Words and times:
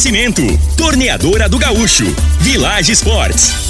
Oferecimento: 0.00 0.42
Torneadora 0.78 1.46
do 1.46 1.58
Gaúcho, 1.58 2.06
Village 2.40 2.90
Sports, 2.92 3.69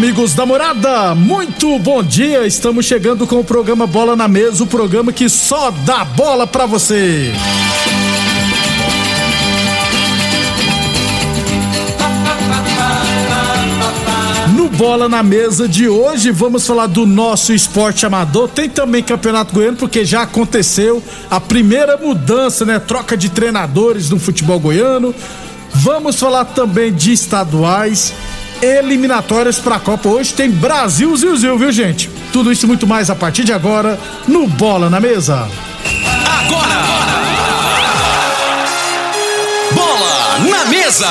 Amigos 0.00 0.32
da 0.32 0.46
morada, 0.46 1.14
muito 1.14 1.78
bom 1.78 2.02
dia. 2.02 2.46
Estamos 2.46 2.86
chegando 2.86 3.26
com 3.26 3.38
o 3.38 3.44
programa 3.44 3.86
Bola 3.86 4.16
na 4.16 4.26
Mesa 4.26 4.64
o 4.64 4.66
programa 4.66 5.12
que 5.12 5.28
só 5.28 5.70
dá 5.70 6.06
bola 6.06 6.46
pra 6.46 6.64
você. 6.64 7.30
No 14.56 14.70
Bola 14.70 15.06
na 15.06 15.22
Mesa 15.22 15.68
de 15.68 15.86
hoje, 15.86 16.30
vamos 16.30 16.66
falar 16.66 16.86
do 16.86 17.04
nosso 17.04 17.52
esporte 17.52 18.06
amador. 18.06 18.48
Tem 18.48 18.70
também 18.70 19.02
Campeonato 19.02 19.52
Goiano, 19.52 19.76
porque 19.76 20.02
já 20.06 20.22
aconteceu 20.22 21.02
a 21.30 21.38
primeira 21.38 21.98
mudança, 21.98 22.64
né? 22.64 22.78
Troca 22.78 23.18
de 23.18 23.28
treinadores 23.28 24.08
no 24.08 24.18
futebol 24.18 24.58
goiano. 24.58 25.14
Vamos 25.74 26.18
falar 26.18 26.46
também 26.46 26.90
de 26.90 27.12
estaduais, 27.12 28.14
eliminatórias 28.62 29.58
para 29.58 29.76
a 29.76 29.80
Copa. 29.80 30.08
Hoje 30.08 30.34
tem 30.34 30.50
Brasil 30.50 31.16
Zil, 31.16 31.58
viu, 31.58 31.72
gente? 31.72 32.10
Tudo 32.32 32.52
isso 32.52 32.66
e 32.66 32.68
muito 32.68 32.86
mais 32.86 33.10
a 33.10 33.14
partir 33.14 33.44
de 33.44 33.52
agora 33.52 33.98
no 34.26 34.46
Bola 34.46 34.88
na 34.90 35.00
Mesa. 35.00 35.48
Agora! 36.26 36.80
Bola 39.72 40.38
na 40.50 40.64
mesa! 40.66 41.08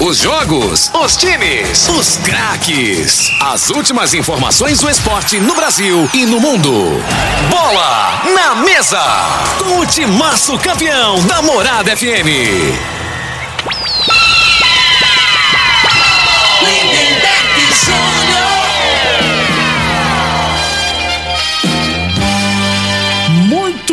Os 0.00 0.18
jogos, 0.18 0.90
os 0.94 1.16
times, 1.16 1.88
os 1.88 2.16
craques. 2.18 3.30
As 3.40 3.70
últimas 3.70 4.14
informações 4.14 4.80
do 4.80 4.90
esporte 4.90 5.38
no 5.38 5.54
Brasil 5.54 6.08
e 6.12 6.26
no 6.26 6.40
mundo. 6.40 7.02
Bola 7.48 8.22
na 8.34 8.56
mesa! 8.56 9.00
Com 9.58 9.80
o 9.80 9.86
timaço 9.86 10.58
campeão 10.58 11.24
da 11.26 11.40
Morada 11.40 11.96
FM. 11.96 12.91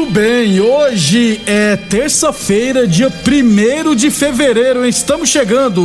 Bem, 0.09 0.59
hoje 0.59 1.41
é 1.45 1.75
terça-feira, 1.75 2.87
dia 2.87 3.09
1 3.09 3.95
de 3.95 4.09
fevereiro, 4.09 4.83
hein? 4.83 4.89
estamos 4.89 5.29
chegando. 5.29 5.83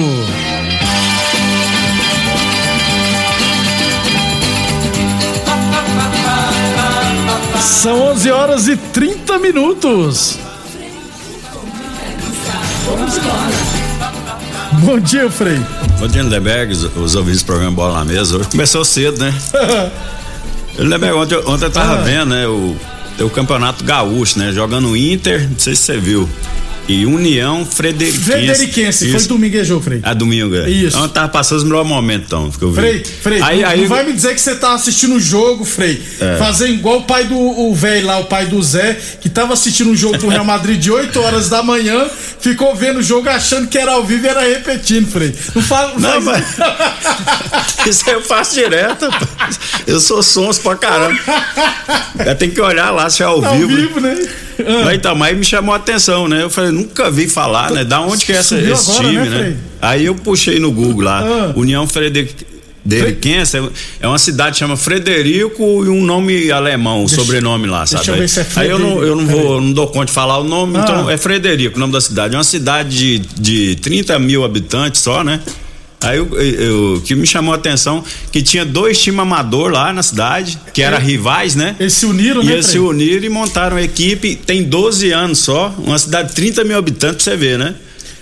São 7.61 8.01
11 8.13 8.31
horas 8.31 8.69
e 8.69 8.77
30 8.77 9.39
minutos. 9.39 10.39
Bom 14.81 14.99
dia, 14.99 15.31
Frei. 15.31 15.61
Bom 15.99 16.07
dia, 16.09 16.23
Lindeberg, 16.23 16.73
os, 16.73 16.85
os 16.97 17.15
ouvintes 17.15 17.43
do 17.43 17.47
programa 17.47 17.73
Bola 17.73 17.99
na 17.99 18.05
Mesa. 18.05 18.37
Hoje 18.39 18.49
começou 18.49 18.85
cedo, 18.85 19.19
né? 19.19 19.35
Lindeberg, 20.79 21.15
ontem, 21.17 21.39
ontem 21.47 21.65
eu 21.67 21.71
tava 21.71 21.95
Ah. 21.95 22.03
vendo, 22.03 22.27
né, 22.27 22.47
o, 22.47 22.77
o 23.21 23.31
Campeonato 23.31 23.85
Gaúcho, 23.85 24.39
né? 24.39 24.53
Jogando 24.53 24.97
Inter, 24.97 25.49
não 25.49 25.59
sei 25.59 25.77
se 25.77 25.83
você 25.83 25.99
viu. 25.99 26.29
E 26.87 27.07
União 27.07 27.65
Frederiquense. 27.65 28.25
Frederiquense, 28.25 29.09
foi 29.09 29.17
Isso. 29.17 29.29
dominguejou, 29.29 29.81
Frei. 29.81 30.01
Ah, 30.03 30.13
domingo, 30.13 30.55
é. 30.55 30.69
Isso. 30.69 30.97
Então 30.97 31.09
tava 31.09 31.29
passando 31.31 31.59
os 31.59 31.65
melhores 31.65 31.89
momentos, 31.89 32.27
então, 32.27 32.51
que 32.51 32.63
eu 32.63 32.71
vi. 32.73 32.77
Frei, 32.81 33.05
Frei, 33.05 33.43
Aí, 33.43 33.63
não, 33.63 33.69
aí, 33.71 33.81
não 33.81 33.89
vai 33.89 34.05
me 34.05 34.13
dizer 34.13 34.35
que 34.35 34.41
você 34.41 34.55
tá 34.55 34.75
assistindo 34.75 35.15
o 35.15 35.21
jogo, 35.21 35.65
Frei. 35.65 36.03
É. 36.21 36.37
Fazendo 36.37 36.75
igual 36.75 36.99
o 36.99 37.03
pai 37.05 37.25
do 37.25 37.39
o 37.39 37.75
velho 37.75 38.07
lá, 38.07 38.19
o 38.19 38.27
pai 38.27 38.45
do 38.47 38.63
Zé, 38.63 38.99
que 39.21 39.31
tava 39.31 39.55
assistindo 39.55 39.89
um 39.91 39.97
jogo 39.97 40.19
do 40.19 40.29
Real 40.29 40.45
Madrid 40.45 40.79
de 40.79 40.91
8 40.91 41.19
horas 41.23 41.49
da 41.49 41.63
manhã, 41.63 42.07
ficou 42.39 42.75
vendo 42.77 42.99
o 42.99 43.03
jogo 43.03 43.31
achando 43.31 43.67
que 43.67 43.79
era 43.79 43.93
ao 43.93 44.05
vivo 44.05 44.27
e 44.27 44.29
era 44.29 44.43
repetindo, 44.43 45.09
Frei. 45.11 45.35
Não 45.55 45.63
fala. 45.63 45.95
Não, 45.99 46.21
faz- 46.21 46.57
Isso 47.87 48.05
aí 48.09 48.15
eu 48.15 48.23
faço 48.23 48.55
direto. 48.57 49.09
Eu 49.87 50.01
sou 50.01 50.23
sons 50.23 50.59
pra 50.59 50.77
caramba. 50.77 51.19
Eu 52.27 52.35
tenho 52.37 52.53
que 52.53 52.61
olhar 52.61 52.91
lá 52.91 53.09
se 53.11 53.23
é 53.23 53.27
ao 53.27 53.41
Tá 53.41 53.49
ao 53.49 53.57
vivo. 53.57 53.69
vivo, 53.75 54.01
né? 54.01 54.17
Ah. 54.59 54.85
Mas 54.85 54.95
então, 54.95 55.15
mas 55.15 55.37
me 55.37 55.45
chamou 55.45 55.73
a 55.73 55.77
atenção, 55.79 56.29
né? 56.29 56.43
Eu 56.43 56.51
falei, 56.51 56.71
nunca 56.71 57.11
vi 57.11 57.29
falar, 57.29 57.71
né? 57.71 57.85
Da 57.85 58.01
onde 58.01 58.25
que 58.25 58.33
é 58.33 58.37
essa- 58.37 58.57
esse 58.59 58.91
agora, 58.91 59.09
time, 59.09 59.29
né, 59.29 59.39
né? 59.51 59.57
Aí 59.83 60.07
eu 60.07 60.15
puxei 60.15 60.59
no 60.59 60.71
Google 60.71 61.03
lá, 61.03 61.21
Ah. 61.21 61.53
União 61.57 61.87
Frederiquense, 61.87 63.57
é 64.01 64.07
uma 64.07 64.19
cidade 64.19 64.53
que 64.53 64.59
chama 64.59 64.77
Frederico 64.77 65.63
e 65.85 65.89
um 65.89 66.05
nome 66.05 66.51
alemão, 66.51 67.03
o 67.05 67.07
Deixa- 67.07 67.23
sobrenome 67.23 67.67
lá, 67.67 67.87
sabe? 67.87 68.09
eu 68.09 68.15
é 68.15 68.27
Aí 68.57 68.69
eu 68.71 68.79
não, 68.79 69.03
eu 69.03 69.17
não 69.17 69.27
vou, 69.27 69.61
não 69.61 69.73
dou 69.73 69.87
conta 69.89 70.07
de 70.07 70.13
falar 70.13 70.39
o 70.39 70.45
nome, 70.45 70.77
Ah. 70.79 70.81
então 70.83 71.11
é 71.11 71.17
Frederico, 71.17 71.77
o 71.77 71.81
nome 71.81 71.93
da 71.93 72.01
cidade. 72.01 72.35
É 72.35 72.39
uma 72.39 72.45
cidade 72.45 72.91
de, 72.97 73.19
de 73.19 73.77
30 73.77 74.19
mil 74.19 74.45
habitantes 74.45 75.01
só, 75.01 75.25
né? 75.25 75.41
Aí 76.05 76.19
eu, 76.19 76.29
eu- 76.41 76.95
o 76.97 77.01
que 77.01 77.15
me 77.15 77.27
chamou 77.27 77.53
a 77.53 77.57
atenção 77.57 78.05
que 78.33 78.43
tinha 78.43 78.65
dois 78.65 79.01
times 79.01 79.21
amador 79.21 79.71
lá 79.71 79.93
na 79.93 80.03
cidade, 80.03 80.59
que 80.73 80.83
eram 80.83 80.99
rivais, 80.99 81.55
né? 81.55 81.77
Eles 81.81 81.93
se 81.95 82.07
uniram, 82.07 82.43
E 82.43 82.47
né, 82.47 82.53
eles 82.55 82.67
se 82.67 82.79
uniram 82.79 83.25
e 83.25 83.29
montaram 83.29 83.77
a 83.77 83.83
equipe, 83.83 84.37
tem 84.37 84.63
12 84.63 85.11
anos 85.13 85.39
só, 85.39 85.75
uma 85.79 85.99
cidade 85.99 86.29
de 86.31 86.35
30 86.35 86.65
mil 86.65 86.77
habitantes 86.79 87.25
pra 87.25 87.33
você 87.33 87.37
ver, 87.37 87.59
né? 87.59 87.75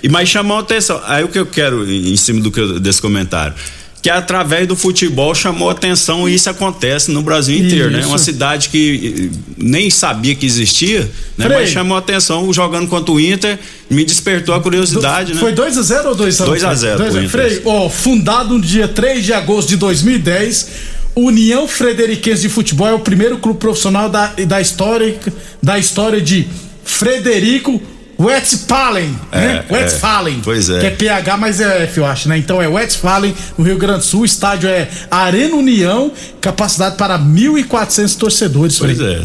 E 0.03 0.09
mas 0.09 0.28
chamou 0.28 0.56
a 0.56 0.60
atenção. 0.60 1.00
Aí 1.06 1.22
o 1.22 1.28
que 1.28 1.38
eu 1.38 1.47
quero, 1.47 1.88
em 1.91 2.12
em 2.12 2.16
cima 2.16 2.41
do 2.41 2.50
que 2.50 2.59
eu- 2.60 2.81
desse 2.81 3.00
comentário, 3.00 3.54
que 4.02 4.10
através 4.10 4.66
do 4.66 4.74
futebol 4.74 5.32
chamou 5.32 5.68
a 5.68 5.72
atenção 5.72 6.28
e 6.28 6.34
isso 6.34 6.50
acontece 6.50 7.12
no 7.12 7.22
Brasil 7.22 7.56
inteiro, 7.56 7.88
né? 7.88 8.00
Isso. 8.00 8.08
Uma 8.08 8.18
cidade 8.18 8.68
que 8.68 9.30
eh, 9.30 9.38
nem 9.56 9.90
sabia 9.90 10.34
que 10.34 10.44
existia, 10.44 11.08
né? 11.38 11.48
Mas 11.48 11.70
chamou 11.70 11.94
a 11.96 12.00
atenção 12.00 12.52
jogando 12.52 12.88
contra 12.88 13.12
o 13.12 13.20
Inter, 13.20 13.56
me 13.88 14.04
despertou 14.04 14.56
a 14.56 14.60
curiosidade, 14.60 15.34
né? 15.34 15.40
Foi 15.40 15.52
2x0 15.52 16.06
ou 16.06 16.16
2x0? 16.16 16.44
2 16.46 16.64
a 16.64 16.75
0 16.75 16.96
pro 17.04 17.16
Inter. 17.16 17.28
Frei, 17.28 17.62
ó, 17.64 17.88
fundado 17.88 18.54
no 18.54 18.60
dia 18.60 18.88
3 18.88 19.25
de 19.25 19.32
agosto 19.32 19.69
de 19.69 19.76
2010, 19.76 20.69
União 21.14 21.69
Frederiquense 21.69 22.43
de 22.43 22.49
Futebol 22.49 22.88
é 22.88 22.94
o 22.94 22.99
primeiro 22.99 23.38
clube 23.38 23.60
profissional 23.60 24.08
da, 24.08 24.32
da, 24.49 24.60
história, 24.60 25.16
da 25.62 25.78
história 25.78 26.20
de 26.20 26.49
Frederico 26.82 27.81
Westphalen, 28.24 29.19
né? 29.32 29.64
é. 29.69 29.72
Westphalen. 29.74 30.40
Pois 30.42 30.69
é. 30.70 30.80
Que 30.80 30.86
é 30.86 30.90
PH, 30.90 31.36
mas 31.36 31.60
é 31.60 31.84
F, 31.84 31.98
eu 31.98 32.06
acho, 32.06 32.28
né? 32.28 32.38
Então 32.38 32.60
é 32.62 32.69
Westphalen, 32.69 33.34
no 33.58 33.64
Rio 33.64 33.76
Grande 33.78 34.00
do 34.00 34.04
Sul. 34.04 34.20
O 34.22 34.24
estádio 34.24 34.69
é 34.69 34.88
Arena 35.10 35.54
União, 35.56 36.12
capacidade 36.40 36.96
para 36.96 37.19
1.400 37.19 38.16
torcedores. 38.16 38.78
Pois 38.78 38.96
Frei. 38.96 39.14
é. 39.16 39.22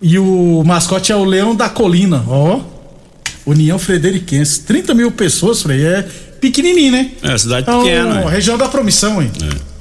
E 0.00 0.18
o 0.18 0.62
mascote 0.64 1.10
é 1.12 1.16
o 1.16 1.24
Leão 1.24 1.54
da 1.54 1.68
Colina, 1.68 2.24
ó. 2.28 2.60
União 3.46 3.78
Frederiquense. 3.78 4.60
30 4.60 4.94
mil 4.94 5.10
pessoas, 5.10 5.62
Frei. 5.62 5.84
É 5.84 6.02
pequenininho, 6.40 6.92
né? 6.92 7.10
É, 7.22 7.36
cidade 7.36 7.68
É 7.68 7.78
pequena. 7.78 8.14
né? 8.14 8.30
região 8.30 8.56
da 8.58 8.68
promissão, 8.68 9.20
hein? 9.22 9.30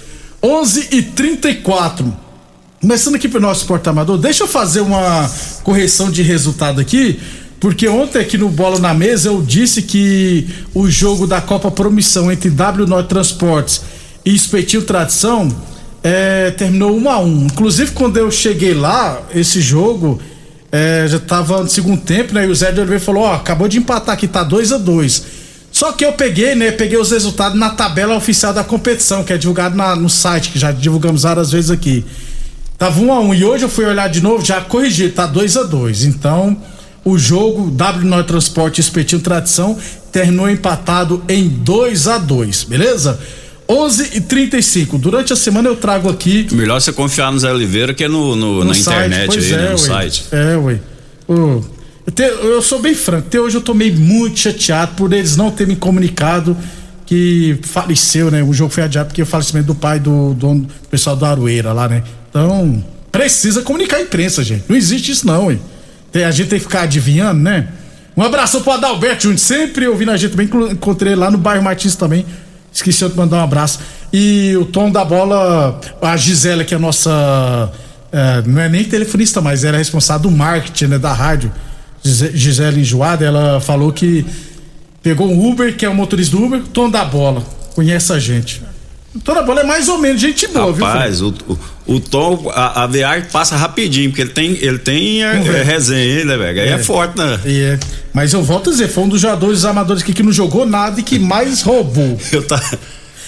11 0.42 0.88
e 0.92 1.02
34 1.02 2.32
Começando 2.82 3.14
aqui 3.14 3.30
pro 3.30 3.40
nosso 3.40 3.68
porta-amador, 3.68 4.18
deixa 4.18 4.44
eu 4.44 4.48
fazer 4.48 4.82
uma 4.82 5.30
correção 5.62 6.10
de 6.10 6.24
resultado 6.24 6.82
aqui, 6.82 7.20
porque 7.62 7.88
ontem 7.88 8.20
aqui 8.20 8.38
no 8.38 8.50
Bola 8.50 8.80
na 8.80 8.94
Mesa 8.94 9.30
eu 9.30 9.42
disse 9.42 9.84
que 9.84 10.50
o 10.74 10.90
jogo 10.90 11.26
da 11.28 11.40
Copa 11.40 11.70
Promissão 11.72 12.32
entre 12.32 12.50
W 12.50 12.88
Norte 12.88 13.08
Transportes 13.08 13.82
e 14.26 14.34
Espetinho 14.36 14.82
Tradição 14.82 15.48
é, 16.04 16.50
terminou 16.52 16.98
1 16.98 17.10
a 17.10 17.20
1 17.20 17.46
Inclusive, 17.46 17.92
quando 17.92 18.18
eu 18.18 18.32
cheguei 18.32 18.74
lá, 18.74 19.22
esse 19.34 19.62
jogo 19.62 20.20
é, 20.72 21.06
já 21.08 21.20
tava 21.20 21.62
no 21.62 21.70
segundo 21.70 22.02
tempo, 22.02 22.34
né? 22.34 22.46
E 22.48 22.50
o 22.50 22.56
Zé 22.56 22.72
de 22.72 22.80
Oliveira 22.80 23.04
falou: 23.04 23.24
Ó, 23.24 23.34
acabou 23.36 23.68
de 23.68 23.78
empatar 23.78 24.14
aqui, 24.16 24.28
tá 24.28 24.42
2 24.44 24.72
a 24.72 24.78
2 24.80 25.24
Só 25.72 25.92
que 25.92 26.04
eu 26.04 26.14
peguei, 26.14 26.56
né? 26.56 26.72
Peguei 26.72 26.98
os 26.98 27.12
resultados 27.12 27.60
na 27.60 27.70
tabela 27.70 28.16
oficial 28.16 28.54
da 28.54 28.64
competição, 28.64 29.24
que 29.24 29.32
é 29.34 29.38
divulgado 29.38 29.76
na- 29.76 29.96
no 29.96 30.10
site, 30.10 30.50
que 30.50 30.58
já 30.58 30.72
divulgamos 30.72 31.22
várias 31.24 31.52
vezes 31.52 31.70
aqui. 31.70 32.04
Tava 32.78 33.00
1 33.00 33.14
a 33.14 33.20
1 33.20 33.34
e 33.36 33.46
hoje 33.46 33.66
eu 33.66 33.70
fui 33.70 33.86
olhar 33.86 34.10
de 34.10 34.22
novo, 34.22 34.44
já 34.44 34.60
corrigi, 34.62 35.10
tá 35.10 35.28
2 35.28 35.56
a 35.58 35.64
2 35.64 36.04
Então, 36.06 36.58
o 37.04 37.18
jogo 37.18 37.72
W 37.72 38.06
Norte 38.08 38.28
Transporte 38.28 38.80
Espetinho 38.82 39.22
Tradição 39.22 39.78
terminou 40.12 40.50
empatado 40.50 41.24
em 41.28 41.48
2 41.50 42.08
a 42.08 42.18
2 42.18 42.64
beleza? 42.66 43.20
11 43.68 44.18
e 44.18 44.22
35 44.22 44.98
Durante 44.98 45.32
a 45.32 45.36
semana 45.36 45.70
eu 45.70 45.76
trago 45.78 46.10
aqui 46.10 46.48
Melhor 46.52 46.80
você 46.82 46.92
confiar 46.92 47.32
no 47.32 47.40
Zé 47.40 47.52
Oliveira 47.52 47.94
que 47.94 48.04
é 48.04 48.08
no, 48.08 48.36
no- 48.36 48.60
no 48.60 48.64
na 48.66 48.74
site, 48.74 49.08
internet 49.08 49.38
aí, 49.40 49.54
é, 49.54 49.58
né, 49.58 49.64
no 49.64 49.72
ué. 49.72 49.78
site. 49.78 50.26
É, 50.32 50.58
ué. 50.58 50.80
Eu, 51.30 52.12
te- 52.14 52.24
eu 52.24 52.62
sou 52.62 52.82
bem 52.82 52.94
franco, 52.96 53.28
até 53.28 53.40
hoje 53.40 53.56
eu 53.58 53.62
tô 53.62 53.74
meio 53.74 53.96
muito 53.98 54.40
chateado 54.40 54.94
por 54.96 55.14
eles 55.14 55.38
não 55.38 55.50
terem 55.52 55.74
me 55.74 55.80
comunicado 55.80 56.58
que 57.06 57.58
faleceu, 57.64 58.30
né? 58.32 58.42
O 58.44 58.54
jogo 58.54 58.72
foi 58.74 58.84
adiado 58.84 59.08
porque 59.08 59.22
o 59.22 59.26
falecimento 59.26 59.68
do 59.68 59.76
pai 59.76 60.00
do, 60.00 60.34
dono- 60.34 60.62
do 60.64 60.90
pessoal 60.90 61.16
do 61.16 61.26
Aroeira 61.26 61.72
lá, 61.74 61.88
né? 61.88 62.04
Então, 62.30 62.84
precisa 63.12 63.62
comunicar 63.62 63.98
a 63.98 64.02
imprensa, 64.02 64.44
gente. 64.44 64.64
Não 64.68 64.76
existe 64.76 65.12
isso, 65.12 65.26
não, 65.28 65.52
hein? 65.52 65.60
A 66.14 66.32
gente 66.32 66.50
tem 66.50 66.60
que 66.60 66.66
ficar 66.66 66.82
adivinhando, 66.84 67.40
né? 67.42 67.68
Um 68.16 68.22
abraço 68.24 68.60
pro 68.62 68.74
Adalberto 68.74 69.24
Júnior, 69.24 69.40
sempre 69.40 69.88
ouvindo 69.88 70.12
a 70.12 70.18
gente 70.18 70.32
também. 70.32 70.50
Encontrei 70.72 71.16
lá 71.16 71.32
no 71.32 71.38
bairro 71.38 71.64
Martins 71.64 71.96
também. 71.96 72.26
Esqueci 72.74 73.08
de 73.08 73.16
mandar 73.16 73.38
um 73.38 73.44
abraço. 73.44 73.80
E 74.12 74.56
o 74.58 74.66
tom 74.66 74.92
da 74.92 75.04
bola, 75.06 75.80
a 76.02 76.18
Gisela, 76.18 76.64
que 76.64 76.74
é 76.74 76.78
a 76.78 76.80
nossa. 76.80 77.72
é, 78.12 78.44
não 78.46 78.62
é 78.62 78.68
nem 78.70 78.84
telefonista, 78.84 79.40
mas 79.42 79.64
ela 79.64 79.78
é 79.78 79.80
responsável 79.80 80.30
do 80.30 80.32
marketing 80.36 80.86
né, 80.86 80.98
da 81.00 81.14
rádio. 81.14 81.52
Gise- 82.04 82.32
Gisele 82.36 82.82
Enjoada, 82.82 83.24
ela 83.26 83.62
falou 83.62 83.92
que 83.94 84.26
pegou 85.02 85.30
um 85.32 85.50
Uber, 85.50 85.76
que 85.76 85.86
é 85.86 85.90
o 85.90 85.96
motorista 85.96 86.36
do 86.36 86.44
Uber, 86.44 86.62
tom 86.74 86.90
da 86.90 87.06
bola. 87.06 87.42
Conhece 87.76 88.12
a 88.12 88.20
gente. 88.20 88.62
O 89.14 89.20
tom 89.20 89.34
da 89.34 89.42
bola 89.44 89.60
é 89.62 89.64
mais 89.66 89.90
ou 89.90 89.98
menos 89.98 90.22
gente 90.22 90.48
boa, 90.48 90.68
viu? 90.68 90.76
Fred? 90.86 90.94
Rapaz, 90.94 91.22
o, 91.22 91.34
o, 91.48 91.60
o 91.96 92.00
Tom, 92.00 92.50
a, 92.56 92.84
a 92.84 92.88
viagem 92.88 93.28
passa 93.30 93.58
rapidinho, 93.58 94.10
porque 94.10 94.22
ele 94.22 94.30
tem, 94.32 94.52
ele 94.62 94.78
tem 94.80 95.22
é, 95.24 95.34
ver. 95.40 95.56
é, 95.56 95.64
resenha, 95.64 96.24
né, 96.26 96.38
velho? 96.38 96.62
Aí 96.62 96.68
é. 96.70 96.72
É. 96.74 96.78
forte, 96.78 97.18
né? 97.18 97.38
É, 97.46 97.78
mas 98.14 98.32
eu 98.32 98.42
volto 98.42 98.70
a 98.70 98.72
dizer, 98.74 98.88
foi 98.88 99.04
um 99.04 99.10
dos 99.10 99.20
jogadores 99.20 99.66
amadores 99.66 100.02
aqui 100.02 100.14
que 100.14 100.24
não 100.24 100.32
jogou 100.32 100.66
nada 100.66 101.00
e 101.00 101.04
que 101.04 101.20
mais 101.20 101.62
roubou. 101.62 102.18
Eu 102.32 102.42
tá. 102.44 102.62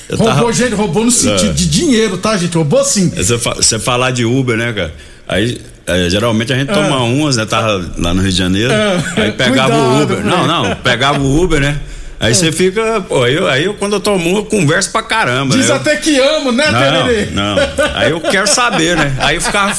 Eu 0.09 0.17
Roubou, 0.17 0.35
tava, 0.35 0.53
gente, 0.53 0.73
roubou 0.75 1.03
no 1.05 1.11
sentido 1.11 1.51
É. 1.51 1.53
de 1.53 1.67
dinheiro, 1.67 2.17
tá, 2.17 2.35
gente? 2.37 2.55
Roubou 2.55 2.83
sim. 2.83 3.09
você, 3.09 3.37
fa- 3.37 3.55
você 3.55 3.79
falar 3.79 4.11
de 4.11 4.25
Uber, 4.25 4.57
né, 4.57 4.71
cara? 4.73 4.93
Aí. 5.27 5.61
é, 5.87 6.09
geralmente 6.09 6.51
a 6.51 6.57
gente 6.57 6.67
toma 6.73 7.01
umas, 7.03 7.37
né? 7.37 7.45
Tava 7.45 7.91
lá 7.97 8.13
no 8.13 8.21
Rio 8.21 8.31
de 8.31 8.37
Janeiro. 8.37 8.71
Ah. 8.73 9.21
Aí 9.21 9.31
pegava 9.31 9.73
o 9.73 9.77
Cuidado, 9.81 10.03
Uber. 10.03 10.17
Fred. 10.17 10.29
Não, 10.29 10.45
não, 10.47 10.75
pegava 10.77 11.19
o 11.19 11.41
Uber, 11.43 11.59
né? 11.61 11.79
Aí 12.23 12.33
você 12.35 12.51
fica. 12.51 13.01
Pô, 13.01 13.23
aí 13.23 13.33
eu, 13.35 13.47
aí 13.47 13.65
eu, 13.65 13.73
quando 13.73 13.93
eu 13.93 13.99
tomo 13.99 14.29
uma, 14.29 14.39
eu 14.39 14.45
converso 14.45 14.91
pra 14.91 15.03
caramba. 15.03 15.55
Diz 15.55 15.67
né? 15.67 15.71
Eu- 15.71 15.75
até 15.77 15.95
que 15.97 16.17
amo, 16.19 16.51
né, 16.51 16.65
Tererê? 16.65 17.25
Não, 17.31 17.55
não. 17.55 17.63
Aí 17.95 18.11
eu 18.11 18.21
quero 18.21 18.47
saber, 18.47 18.95
né? 18.95 19.15
Aí 19.19 19.35
eu 19.35 19.41
ficava 19.41 19.73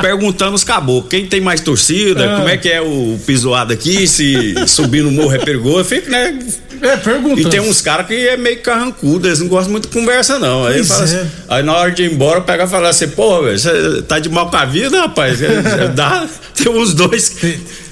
perguntando 0.00 0.54
os 0.54 0.64
caboclos, 0.64 1.10
quem 1.10 1.26
tem 1.26 1.40
mais 1.40 1.60
torcida, 1.60 2.24
Ah. 2.32 2.36
como 2.36 2.48
é 2.48 2.56
que 2.56 2.68
é 2.68 2.80
o 2.80 3.18
pisoado 3.26 3.72
aqui, 3.72 4.06
se 4.06 4.54
subir 4.66 5.02
no 5.02 5.10
morro 5.10 5.34
é 5.34 5.38
perigoso, 5.38 5.78
eu 5.80 5.84
fico, 5.84 6.10
né? 6.10 6.38
É, 6.82 6.96
pergunta. 6.96 7.40
E 7.40 7.46
tem 7.48 7.60
uns 7.60 7.80
caras 7.80 8.06
que 8.06 8.14
é 8.28 8.36
meio 8.36 8.60
carrancudo, 8.60 9.26
eles 9.28 9.38
não 9.40 9.48
gostam 9.48 9.72
muito 9.72 9.88
de 9.88 9.94
conversa, 9.94 10.38
não. 10.38 10.66
Aí, 10.66 10.84
fala 10.84 11.00
é. 11.00 11.04
assim- 11.04 11.30
aí 11.48 11.62
na 11.62 11.72
hora 11.74 11.90
de 11.90 12.02
ir 12.02 12.12
embora, 12.12 12.38
eu 12.38 12.42
pego 12.42 12.64
e 12.64 12.66
falo 12.66 12.86
assim, 12.86 13.08
pô, 13.08 13.42
você 13.42 14.02
tá 14.02 14.18
de 14.18 14.28
mal 14.28 14.50
com 14.50 14.56
a 14.56 14.64
vida, 14.64 15.00
rapaz? 15.00 15.40
É, 15.40 15.46
é, 15.84 15.88
Dá, 15.88 16.26
tem 16.54 16.70
uns 16.70 16.92
dois. 16.92 17.36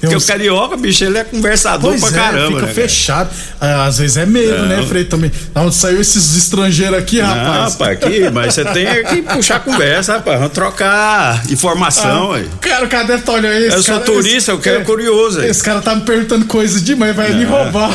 Porque 0.03 0.17
uns- 0.17 0.25
o 0.25 0.27
carioca, 0.27 0.77
bicho, 0.77 1.05
ele 1.05 1.17
é 1.17 1.23
conversador 1.25 1.91
Pois 1.97 2.01
pra 2.01 2.11
é, 2.11 2.13
caramba, 2.25 2.47
fica 2.47 2.55
né? 2.55 2.61
cara? 2.61 2.75
fechado. 2.75 3.31
Ah, 3.61 3.85
Às 3.87 3.99
vezes 3.99 4.17
é 4.17 4.27
medo, 4.27 4.67
né, 4.67 4.85
Frei, 4.89 5.05
também. 5.05 5.31
Da 5.55 5.63
onde 5.63 5.75
saiu 5.77 6.01
esses 6.01 6.37
estrangeiros 6.37 6.99
aqui, 6.99 7.23
Não, 7.23 7.29
rapaz? 7.29 7.73
rapaz, 7.75 7.91
aqui, 7.93 8.29
mas 8.31 8.53
você 8.55 8.65
tem 8.65 8.87
que 9.05 9.23
puxar 9.23 9.61
conversa, 9.61 10.15
rapaz. 10.15 10.39
Vamos 10.41 10.53
trocar 10.53 11.43
informação, 11.51 12.33
aí. 12.33 12.49
Cara, 12.61 12.85
o 12.85 12.89
cara 12.89 13.05
deve 13.05 13.21
estar 13.21 13.33
olhando 13.33 13.55
Eu 13.55 13.81
sou 13.83 13.95
cara- 13.95 14.05
turista, 14.05 14.37
esse- 14.39 14.51
eu 14.51 14.59
quero 14.59 14.81
é, 14.81 14.85
curioso 14.85 15.39
aí. 15.41 15.49
Esse 15.49 15.63
cara 15.63 15.81
tá 15.81 15.95
me 15.95 16.03
perguntando 16.03 16.47
coisas 16.47 16.83
demais, 16.83 17.15
vai 17.15 17.33
me 17.33 17.45
roubar. 17.45 17.91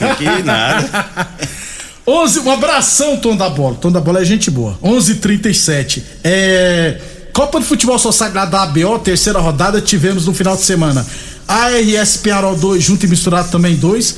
Aqui 0.00 0.42
nada. 0.44 1.06
11, 2.06 2.40
um 2.40 2.50
abração, 2.52 3.16
Tom 3.16 3.36
da 3.36 3.48
Bola. 3.48 3.76
Tom 3.80 3.90
da 3.90 4.00
Bola 4.00 4.20
é 4.20 4.24
gente 4.24 4.50
boa. 4.50 4.76
11:37. 4.82 6.02
É 6.24 6.98
Copa 7.32 7.58
de 7.60 7.64
Futebol 7.66 7.98
Society 7.98 8.34
lá 8.36 8.44
da 8.44 8.62
ABO, 8.64 8.98
terceira 8.98 9.38
rodada, 9.38 9.80
tivemos 9.80 10.26
no 10.26 10.34
final 10.34 10.54
de 10.54 10.62
semana. 10.62 11.06
ARS 11.46 12.16
Penharol 12.18 12.56
2, 12.56 12.82
junto 12.82 13.04
e 13.06 13.08
misturado 13.08 13.50
também 13.50 13.76
2. 13.76 14.16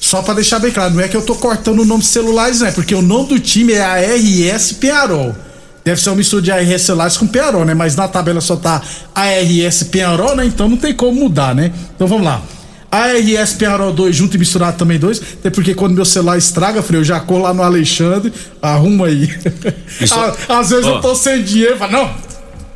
Só 0.00 0.22
pra 0.22 0.32
deixar 0.34 0.58
bem 0.60 0.70
claro, 0.70 0.94
não 0.94 1.00
é 1.02 1.08
que 1.08 1.16
eu 1.16 1.22
tô 1.22 1.34
cortando 1.34 1.80
o 1.80 1.84
nome 1.84 2.02
de 2.02 2.08
celulares, 2.08 2.60
né? 2.60 2.70
Porque 2.70 2.94
o 2.94 3.02
nome 3.02 3.28
do 3.30 3.38
time 3.40 3.72
é 3.72 3.82
ARS 3.82 4.72
Penharol. 4.72 5.34
Deve 5.84 6.00
ser 6.00 6.10
uma 6.10 6.16
mistura 6.16 6.42
de 6.42 6.50
ARS 6.52 6.82
celulares 6.82 7.16
com 7.16 7.26
Penharol, 7.26 7.64
né? 7.64 7.74
Mas 7.74 7.96
na 7.96 8.06
tabela 8.06 8.40
só 8.40 8.56
tá 8.56 8.80
ARS 9.14 9.82
Penharol, 9.84 10.36
né? 10.36 10.44
Então 10.46 10.68
não 10.68 10.76
tem 10.76 10.94
como 10.94 11.18
mudar, 11.20 11.54
né? 11.54 11.72
Então 11.94 12.06
vamos 12.06 12.24
lá. 12.24 12.40
ARS 12.90 13.52
Penharol 13.54 13.92
2 13.92 14.14
junto 14.16 14.36
e 14.36 14.38
misturado 14.38 14.78
também 14.78 14.98
2. 14.98 15.20
Até 15.40 15.50
porque 15.50 15.74
quando 15.74 15.94
meu 15.94 16.04
celular 16.04 16.38
estraga, 16.38 16.80
Freio, 16.82 17.00
eu 17.00 17.04
já 17.04 17.18
corro 17.20 17.42
lá 17.42 17.52
no 17.52 17.62
Alexandre, 17.62 18.32
arruma 18.62 19.06
aí. 19.08 19.28
À- 20.48 20.58
Às 20.60 20.70
vezes 20.70 20.86
Ó. 20.86 20.96
eu 20.96 21.00
tô 21.00 21.14
sem 21.14 21.42
dinheiro, 21.42 21.76
falo, 21.76 21.92
não, 21.92 22.10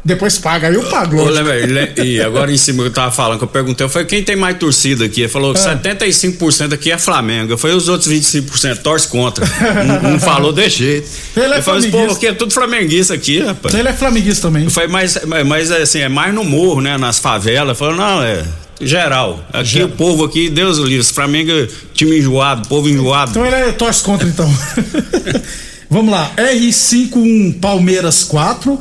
depois 0.04 0.37
paga, 0.38 0.68
eu 0.68 0.82
pago. 0.85 1.16
Ô, 1.16 1.28
ele- 1.30 1.92
e 2.02 2.21
agora 2.21 2.50
em 2.52 2.56
cima 2.56 2.82
que 2.82 2.88
eu 2.88 2.92
tava 2.92 3.12
falando, 3.12 3.38
que 3.38 3.44
eu 3.44 3.49
perguntei, 3.49 3.85
eu 3.85 3.88
falei, 3.88 4.06
quem 4.09 4.23
tem 4.23 4.35
mais 4.35 4.59
torcida 4.59 5.04
aqui? 5.04 5.21
Ele 5.21 5.28
falou 5.28 5.54
que 5.54 5.61
Ah. 5.61 5.76
75% 5.76 6.73
aqui 6.75 6.90
é 6.90 6.99
Flamengo. 6.99 7.52
Eu 7.52 7.59
falei, 7.59 7.76
os 7.76 7.88
outros 7.88 8.11
25% 8.11 8.78
torce 8.82 9.06
contra. 9.06 9.47
não, 9.85 10.12
não 10.12 10.21
falou 10.21 10.52
de 10.52 10.68
jeito. 10.68 11.09
Ele 11.37 11.54
é 11.54 11.59
eu 11.59 11.62
falei, 11.62 11.82
pô, 11.82 11.90
flamenguista. 11.99 12.16
aqui 12.16 12.26
é 12.26 12.32
tudo 12.32 12.52
flamenguista 12.52 13.14
aqui, 13.14 13.40
rapaz. 13.40 13.75
Ele 13.75 13.88
é 13.88 13.92
flamenguista 13.92 14.49
também. 14.49 14.64
Eu 14.64 14.71
falei, 14.71 14.88
mas, 14.88 15.18
mas, 15.26 15.47
mas, 15.47 15.71
assim, 15.71 16.00
é 16.00 16.09
mais 16.09 16.35
no 16.35 16.42
morro, 16.42 16.80
né? 16.80 16.99
Nas 16.99 17.18
favelas. 17.21 17.78
Falou, 17.78 17.94
não, 17.94 18.23
é 18.23 18.44
geral. 18.80 19.47
Aqui 19.52 19.68
Geral. 19.68 19.88
o 19.88 19.92
povo 19.92 20.25
aqui, 20.25 20.50
Deus 20.50 20.78
o 20.78 20.85
livre. 20.85 21.06
Flamengo, 21.06 21.52
é 21.52 21.68
time 21.94 22.18
enjoado, 22.18 22.66
povo 22.68 22.88
enjoado. 22.88 23.30
Então 23.30 23.47
ele 23.47 23.54
é 23.54 23.71
torce 23.71 24.02
contra, 24.02 24.26
então. 24.26 24.52
Vamos 25.88 26.11
lá. 26.11 26.32
R51 26.37 27.61
Palmeiras 27.61 28.25
4. 28.25 28.80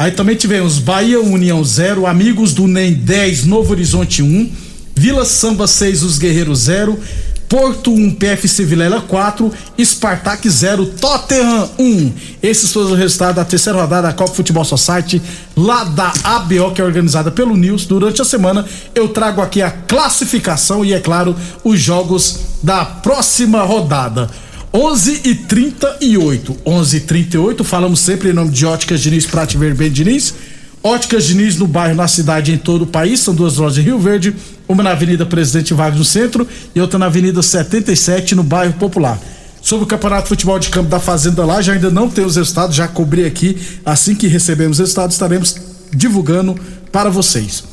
Aí 0.00 0.12
também 0.12 0.34
tivemos 0.34 0.78
Bahia 0.78 1.20
União 1.20 1.62
0, 1.62 2.06
Amigos 2.06 2.54
do 2.54 2.66
NEM 2.66 2.94
10, 2.94 3.44
Novo 3.44 3.72
Horizonte 3.72 4.22
1, 4.22 4.50
Vila 4.96 5.26
Samba 5.26 5.66
6, 5.66 6.02
Os 6.02 6.16
Guerreiros 6.16 6.60
0, 6.60 6.98
Porto 7.46 7.92
1, 7.92 8.12
PFC 8.12 8.64
Vilela 8.64 9.02
4, 9.02 9.52
Spartak 9.78 10.48
0, 10.48 10.86
Tottenham 10.86 11.68
1. 11.78 12.12
Esses 12.42 12.72
foram 12.72 12.92
os 12.92 12.98
resultados 12.98 13.36
da 13.36 13.44
terceira 13.44 13.78
rodada 13.78 14.08
da 14.08 14.14
Copa 14.14 14.32
Futebol 14.32 14.64
Society, 14.64 15.20
lá 15.54 15.84
da 15.84 16.10
ABO, 16.24 16.72
que 16.72 16.80
é 16.80 16.84
organizada 16.84 17.30
pelo 17.30 17.54
News. 17.54 17.84
Durante 17.84 18.22
a 18.22 18.24
semana 18.24 18.64
eu 18.94 19.06
trago 19.08 19.42
aqui 19.42 19.60
a 19.60 19.70
classificação 19.70 20.82
e, 20.82 20.94
é 20.94 20.98
claro, 20.98 21.36
os 21.62 21.78
jogos 21.78 22.38
da 22.62 22.86
próxima 22.86 23.64
rodada. 23.64 24.30
11 24.72 25.22
e 25.24 25.34
38 25.34 26.56
11 26.64 26.96
e 26.96 27.00
38 27.00 27.64
falamos 27.64 27.98
sempre 27.98 28.30
em 28.30 28.32
nome 28.32 28.52
de 28.52 28.64
Óticas 28.64 29.00
Diniz, 29.00 29.26
Prate 29.26 29.58
Verben 29.58 29.90
Diniz. 29.90 30.32
Óticas 30.80 31.26
Diniz 31.26 31.56
no 31.56 31.66
bairro, 31.66 31.96
na 31.96 32.06
cidade, 32.06 32.52
em 32.52 32.56
todo 32.56 32.82
o 32.82 32.86
país. 32.86 33.18
São 33.18 33.34
duas 33.34 33.56
lojas 33.56 33.78
em 33.78 33.82
Rio 33.82 33.98
Verde, 33.98 34.34
uma 34.68 34.82
na 34.82 34.92
Avenida 34.92 35.26
Presidente 35.26 35.74
Vargas 35.74 35.98
no 35.98 36.04
centro 36.04 36.46
e 36.72 36.80
outra 36.80 37.00
na 37.00 37.06
Avenida 37.06 37.42
77 37.42 38.36
no 38.36 38.44
bairro 38.44 38.74
Popular. 38.74 39.18
Sobre 39.60 39.84
o 39.84 39.86
Campeonato 39.88 40.22
de 40.22 40.28
Futebol 40.28 40.58
de 40.58 40.68
Campo 40.68 40.88
da 40.88 41.00
Fazenda 41.00 41.44
lá, 41.44 41.60
já 41.60 41.72
ainda 41.72 41.90
não 41.90 42.08
tem 42.08 42.24
os 42.24 42.36
resultados, 42.36 42.76
já 42.76 42.86
cobri 42.86 43.24
aqui. 43.24 43.58
Assim 43.84 44.14
que 44.14 44.28
recebemos 44.28 44.76
os 44.76 44.80
resultados, 44.80 45.16
estaremos 45.16 45.56
divulgando 45.92 46.56
para 46.92 47.10
vocês. 47.10 47.64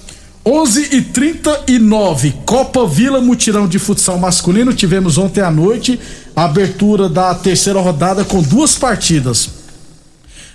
11 0.49 0.95
e 0.95 1.01
39 1.01 2.33
Copa 2.45 2.87
Vila 2.87 3.19
Mutirão 3.19 3.67
de 3.67 3.77
Futsal 3.77 4.17
Masculino. 4.17 4.73
Tivemos 4.73 5.17
ontem 5.17 5.41
à 5.41 5.51
noite 5.51 5.99
a 6.33 6.45
abertura 6.45 7.09
da 7.09 7.35
terceira 7.35 7.81
rodada 7.81 8.23
com 8.23 8.41
duas 8.41 8.77
partidas. 8.77 9.49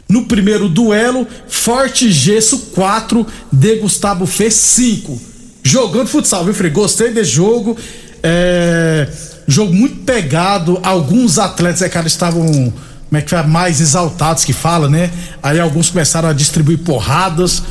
No 0.09 0.25
primeiro 0.25 0.67
duelo, 0.67 1.27
Forte 1.47 2.11
Gesso 2.11 2.71
4, 2.75 3.27
De 3.53 3.77
Gustavo 3.77 4.25
Fê 4.25 4.51
5. 4.51 5.21
Jogando 5.63 6.09
futsal, 6.09 6.43
viu, 6.43 6.55
Frei? 6.55 6.71
Gostei 6.71 7.11
desse 7.11 7.33
jogo. 7.33 7.77
É... 8.23 9.07
Jogo 9.47 9.75
muito 9.75 9.97
pegado. 10.05 10.81
Alguns 10.83 11.39
atletas, 11.39 11.83
é, 11.83 11.91
cara, 11.91 12.07
estavam 12.07 12.47
como 12.47 13.19
é 13.19 13.21
que 13.21 13.29
foi, 13.29 13.43
mais 13.43 13.79
exaltados 13.79 14.43
que 14.43 14.55
fala, 14.55 14.89
né? 14.89 15.11
Aí 15.43 15.61
alguns 15.61 15.91
começaram 15.91 16.31
a 16.31 16.33
distribuir 16.33 16.79
porradas 16.79 17.63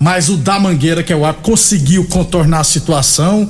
mas 0.00 0.30
o 0.30 0.36
da 0.38 0.58
Mangueira, 0.58 1.02
que 1.02 1.12
é 1.12 1.16
o 1.16 1.26
árbitro, 1.26 1.50
conseguiu 1.50 2.06
contornar 2.06 2.60
a 2.60 2.64
situação. 2.64 3.46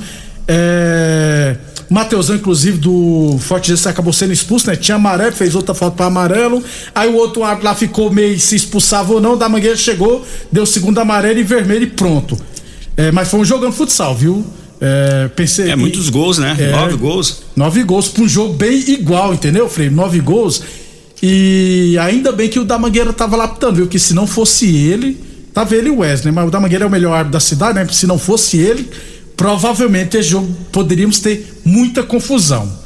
É... 0.48 1.56
Mateusão, 1.88 2.34
inclusive, 2.34 2.76
do 2.76 3.36
Forte 3.38 3.68
Gestos, 3.68 3.86
acabou 3.86 4.12
sendo 4.12 4.32
expulso, 4.32 4.66
né? 4.66 4.74
Tinha 4.74 4.96
amarelo, 4.96 5.32
fez 5.32 5.54
outra 5.54 5.74
falta 5.74 5.96
para 5.96 6.06
amarelo. 6.06 6.62
Aí 6.92 7.08
o 7.08 7.14
outro 7.14 7.44
árbitro 7.44 7.68
lá 7.68 7.74
ficou 7.76 8.12
meio 8.12 8.38
se 8.38 8.56
expulsava 8.56 9.12
ou 9.12 9.20
não. 9.20 9.34
O 9.34 9.36
da 9.36 9.48
Mangueira 9.48 9.76
chegou, 9.76 10.26
deu 10.50 10.66
segundo 10.66 10.98
amarelo 10.98 11.38
e 11.38 11.44
vermelho 11.44 11.84
e 11.84 11.90
pronto. 11.90 12.36
É, 12.96 13.12
mas 13.12 13.28
foi 13.28 13.40
um 13.40 13.44
jogando 13.44 13.72
futsal, 13.72 14.16
viu? 14.16 14.44
É, 14.80 15.28
pensei. 15.28 15.70
É 15.70 15.76
muitos 15.76 16.08
gols, 16.08 16.38
né? 16.38 16.56
É, 16.58 16.72
nove 16.72 16.96
gols. 16.96 17.42
Nove 17.54 17.84
gols 17.84 18.08
para 18.08 18.24
um 18.24 18.28
jogo 18.28 18.54
bem 18.54 18.90
igual, 18.90 19.34
entendeu, 19.34 19.68
Frei? 19.68 19.88
Nove 19.88 20.18
gols. 20.18 20.62
E 21.22 21.96
ainda 22.00 22.32
bem 22.32 22.48
que 22.48 22.58
o 22.58 22.64
da 22.64 22.76
Mangueira 22.76 23.12
tava 23.12 23.36
lapidando, 23.36 23.76
viu? 23.76 23.86
Que 23.86 24.00
se 24.00 24.14
não 24.14 24.26
fosse 24.26 24.66
ele 24.66 25.29
Tava 25.52 25.74
ele 25.74 25.88
e 25.88 25.90
o 25.90 25.98
Wesley, 25.98 26.32
mas 26.32 26.46
o 26.46 26.50
da 26.50 26.60
Mangueira 26.60 26.84
é 26.84 26.86
o 26.86 26.90
melhor 26.90 27.12
árbitro 27.12 27.32
da 27.32 27.40
cidade, 27.40 27.74
né? 27.74 27.86
Se 27.90 28.06
não 28.06 28.18
fosse 28.18 28.58
ele, 28.58 28.88
provavelmente 29.36 30.16
esse 30.16 30.28
jogo 30.28 30.48
poderíamos 30.70 31.18
ter 31.18 31.60
muita 31.64 32.02
confusão. 32.02 32.80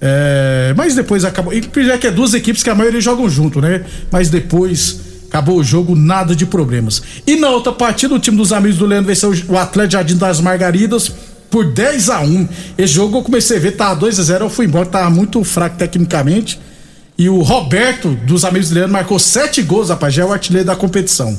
É, 0.00 0.72
mas 0.76 0.94
depois 0.94 1.24
acabou. 1.24 1.52
E 1.52 1.62
já 1.84 1.98
que 1.98 2.06
é 2.06 2.10
duas 2.10 2.34
equipes 2.34 2.62
que 2.62 2.70
a 2.70 2.74
maioria 2.74 3.00
jogam 3.00 3.28
junto, 3.28 3.60
né? 3.60 3.84
Mas 4.10 4.30
depois 4.30 5.00
acabou 5.28 5.58
o 5.58 5.64
jogo, 5.64 5.94
nada 5.94 6.34
de 6.34 6.46
problemas. 6.46 7.02
E 7.26 7.36
na 7.36 7.50
outra 7.50 7.72
partida, 7.72 8.14
o 8.14 8.18
time 8.18 8.36
dos 8.36 8.52
amigos 8.52 8.78
do 8.78 8.86
Leandro 8.86 9.08
venceu 9.08 9.32
o 9.48 9.58
Atlético 9.58 9.92
Jardim 9.92 10.16
das 10.16 10.40
Margaridas 10.40 11.12
por 11.50 11.72
10 11.72 12.10
a 12.10 12.20
1 12.20 12.48
Esse 12.76 12.94
jogo 12.94 13.18
eu 13.18 13.22
comecei 13.22 13.56
a 13.56 13.60
ver, 13.60 13.72
tava 13.72 13.96
2 13.96 14.20
a 14.20 14.22
0 14.22 14.44
eu 14.44 14.50
fui 14.50 14.66
embora, 14.66 14.86
tava 14.86 15.10
muito 15.10 15.42
fraco 15.44 15.76
tecnicamente. 15.76 16.58
E 17.16 17.28
o 17.28 17.42
Roberto, 17.42 18.10
dos 18.26 18.44
amigos 18.44 18.68
do 18.68 18.76
Leandro, 18.76 18.92
marcou 18.92 19.18
sete 19.18 19.60
gols, 19.60 19.88
rapaz, 19.88 20.14
já 20.14 20.22
é 20.22 20.26
o 20.26 20.32
artilheiro 20.32 20.66
da 20.66 20.76
competição. 20.76 21.36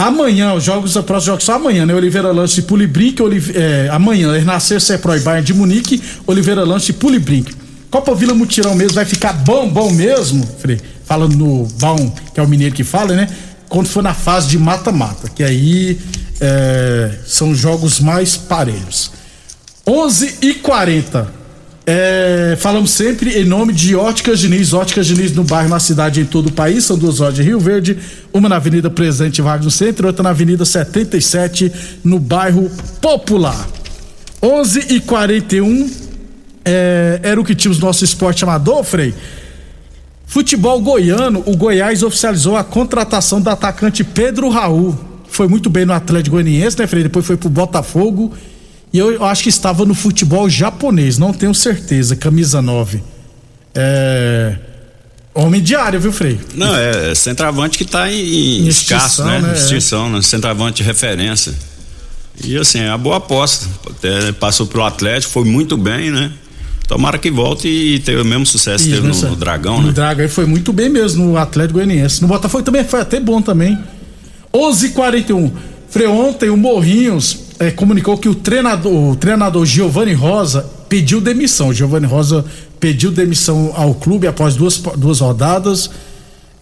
Amanhã, 0.00 0.54
os 0.54 0.64
jogos, 0.64 0.96
os 0.96 1.04
próximos 1.04 1.24
jogos 1.24 1.44
só 1.44 1.56
amanhã, 1.56 1.84
né? 1.84 1.94
Oliveira 1.94 2.32
Lance 2.32 2.60
e 2.60 2.62
Pulibrink, 2.62 3.22
é, 3.54 3.90
amanhã, 3.92 4.32
Renascer, 4.32 4.78
e 4.80 5.18
Bayern 5.20 5.44
de 5.44 5.52
Munique, 5.52 6.02
Oliveira 6.26 6.64
Lance 6.64 6.90
e 6.90 6.94
Pulibrink. 6.94 7.54
Copa 7.90 8.14
Vila 8.14 8.34
Mutirão 8.34 8.74
mesmo 8.74 8.94
vai 8.94 9.04
ficar 9.04 9.34
bom, 9.34 9.68
bom 9.68 9.90
mesmo, 9.90 10.48
Frei, 10.58 10.80
falando 11.04 11.36
no 11.36 11.66
bom, 11.78 12.14
que 12.32 12.40
é 12.40 12.42
o 12.42 12.48
mineiro 12.48 12.74
que 12.74 12.82
fala, 12.82 13.14
né? 13.14 13.28
Quando 13.68 13.88
for 13.88 14.02
na 14.02 14.14
fase 14.14 14.48
de 14.48 14.58
mata-mata, 14.58 15.28
que 15.28 15.44
aí 15.44 16.00
é, 16.40 17.18
são 17.26 17.54
jogos 17.54 18.00
mais 18.00 18.38
parelhos. 18.38 19.10
11 19.86 20.38
e 20.40 20.54
40 20.54 21.39
é, 21.92 22.56
falamos 22.56 22.92
sempre 22.92 23.36
em 23.36 23.44
nome 23.44 23.72
de 23.72 23.96
Óticas 23.96 24.38
Diniz. 24.38 24.72
Óticas 24.72 25.08
Diniz 25.08 25.34
no 25.34 25.42
bairro, 25.42 25.70
na 25.70 25.80
cidade, 25.80 26.20
em 26.20 26.24
todo 26.24 26.46
o 26.46 26.52
país. 26.52 26.84
São 26.84 26.96
duas 26.96 27.18
lojas 27.18 27.34
de 27.34 27.42
Rio 27.42 27.58
Verde. 27.58 27.98
Uma 28.32 28.48
na 28.48 28.54
Avenida 28.56 28.88
Presidente 28.88 29.42
Vargas 29.42 29.64
no 29.64 29.72
centro, 29.72 30.06
outra 30.06 30.22
na 30.22 30.30
Avenida 30.30 30.64
77 30.64 31.72
no 32.04 32.20
bairro 32.20 32.70
Popular. 33.00 33.68
11 34.40 34.86
e 34.94 35.00
41 35.00 35.90
é, 36.64 37.18
era 37.24 37.40
o 37.40 37.44
que 37.44 37.56
tínhamos 37.56 37.80
nosso 37.80 38.04
esporte 38.04 38.44
amador, 38.44 38.84
Frei. 38.84 39.12
Futebol 40.26 40.80
goiano, 40.80 41.42
o 41.44 41.56
Goiás 41.56 42.04
oficializou 42.04 42.56
a 42.56 42.62
contratação 42.62 43.40
do 43.40 43.50
atacante 43.50 44.04
Pedro 44.04 44.48
Raul. 44.48 44.96
Foi 45.28 45.48
muito 45.48 45.68
bem 45.68 45.84
no 45.84 45.92
Atlético 45.92 46.36
Goianiense, 46.36 46.78
né, 46.78 46.86
Frei? 46.86 47.02
Depois 47.02 47.26
foi 47.26 47.36
pro 47.36 47.50
Botafogo 47.50 48.32
e 48.92 48.98
eu 48.98 49.24
acho 49.24 49.42
que 49.42 49.48
estava 49.48 49.84
no 49.84 49.94
futebol 49.94 50.48
japonês, 50.48 51.16
não 51.16 51.32
tenho 51.32 51.54
certeza, 51.54 52.16
camisa 52.16 52.60
9. 52.60 53.02
É. 53.74 54.56
Homem 55.32 55.62
diário, 55.62 56.00
viu, 56.00 56.12
Frei? 56.12 56.40
Não, 56.54 56.74
é, 56.74 57.12
é 57.12 57.14
centroavante 57.14 57.78
que 57.78 57.84
está 57.84 58.10
em, 58.10 58.64
em 58.64 58.66
escasso, 58.66 59.24
né? 59.24 59.38
né? 59.38 59.54
Extinção, 59.54 60.10
né? 60.10 60.20
Centroavante 60.22 60.78
de 60.78 60.82
referência. 60.82 61.54
E 62.42 62.56
assim, 62.56 62.80
é 62.80 62.88
a 62.88 62.98
boa 62.98 63.18
aposta. 63.18 63.66
Até 63.88 64.32
passou 64.32 64.66
pelo 64.66 64.84
Atlético, 64.84 65.32
foi 65.32 65.44
muito 65.44 65.76
bem, 65.76 66.10
né? 66.10 66.32
Tomara 66.88 67.16
que 67.16 67.30
volte 67.30 67.68
e 67.68 68.00
tenha 68.00 68.20
o 68.20 68.24
mesmo 68.24 68.44
sucesso 68.44 68.82
que 68.82 68.90
teve 68.90 69.06
no, 69.06 69.14
no, 69.14 69.36
Dragão, 69.36 69.78
né? 69.78 69.86
No 69.86 69.92
Dragão 69.92 70.28
foi 70.28 70.46
muito 70.46 70.72
bem 70.72 70.88
mesmo, 70.88 71.24
no 71.24 71.36
Atlético 71.36 71.74
Goianiense. 71.74 72.20
No 72.20 72.26
Botafogo 72.26 72.64
também 72.64 72.82
foi 72.82 73.00
até 73.00 73.20
bom 73.20 73.40
também. 73.40 73.78
11:41. 74.52 75.52
Frei, 75.88 76.08
ontem 76.08 76.50
o 76.50 76.56
Morrinhos 76.56 77.49
é, 77.60 77.70
comunicou 77.70 78.16
que 78.16 78.28
o 78.28 78.34
treinador, 78.34 79.10
o 79.10 79.14
treinador 79.14 79.66
Giovanni 79.66 80.14
Rosa 80.14 80.64
pediu 80.88 81.20
demissão. 81.20 81.74
Giovanni 81.74 82.06
Rosa 82.06 82.42
pediu 82.80 83.10
demissão 83.10 83.70
ao 83.76 83.94
clube 83.94 84.26
após 84.26 84.56
duas, 84.56 84.78
duas 84.78 85.20
rodadas. 85.20 85.90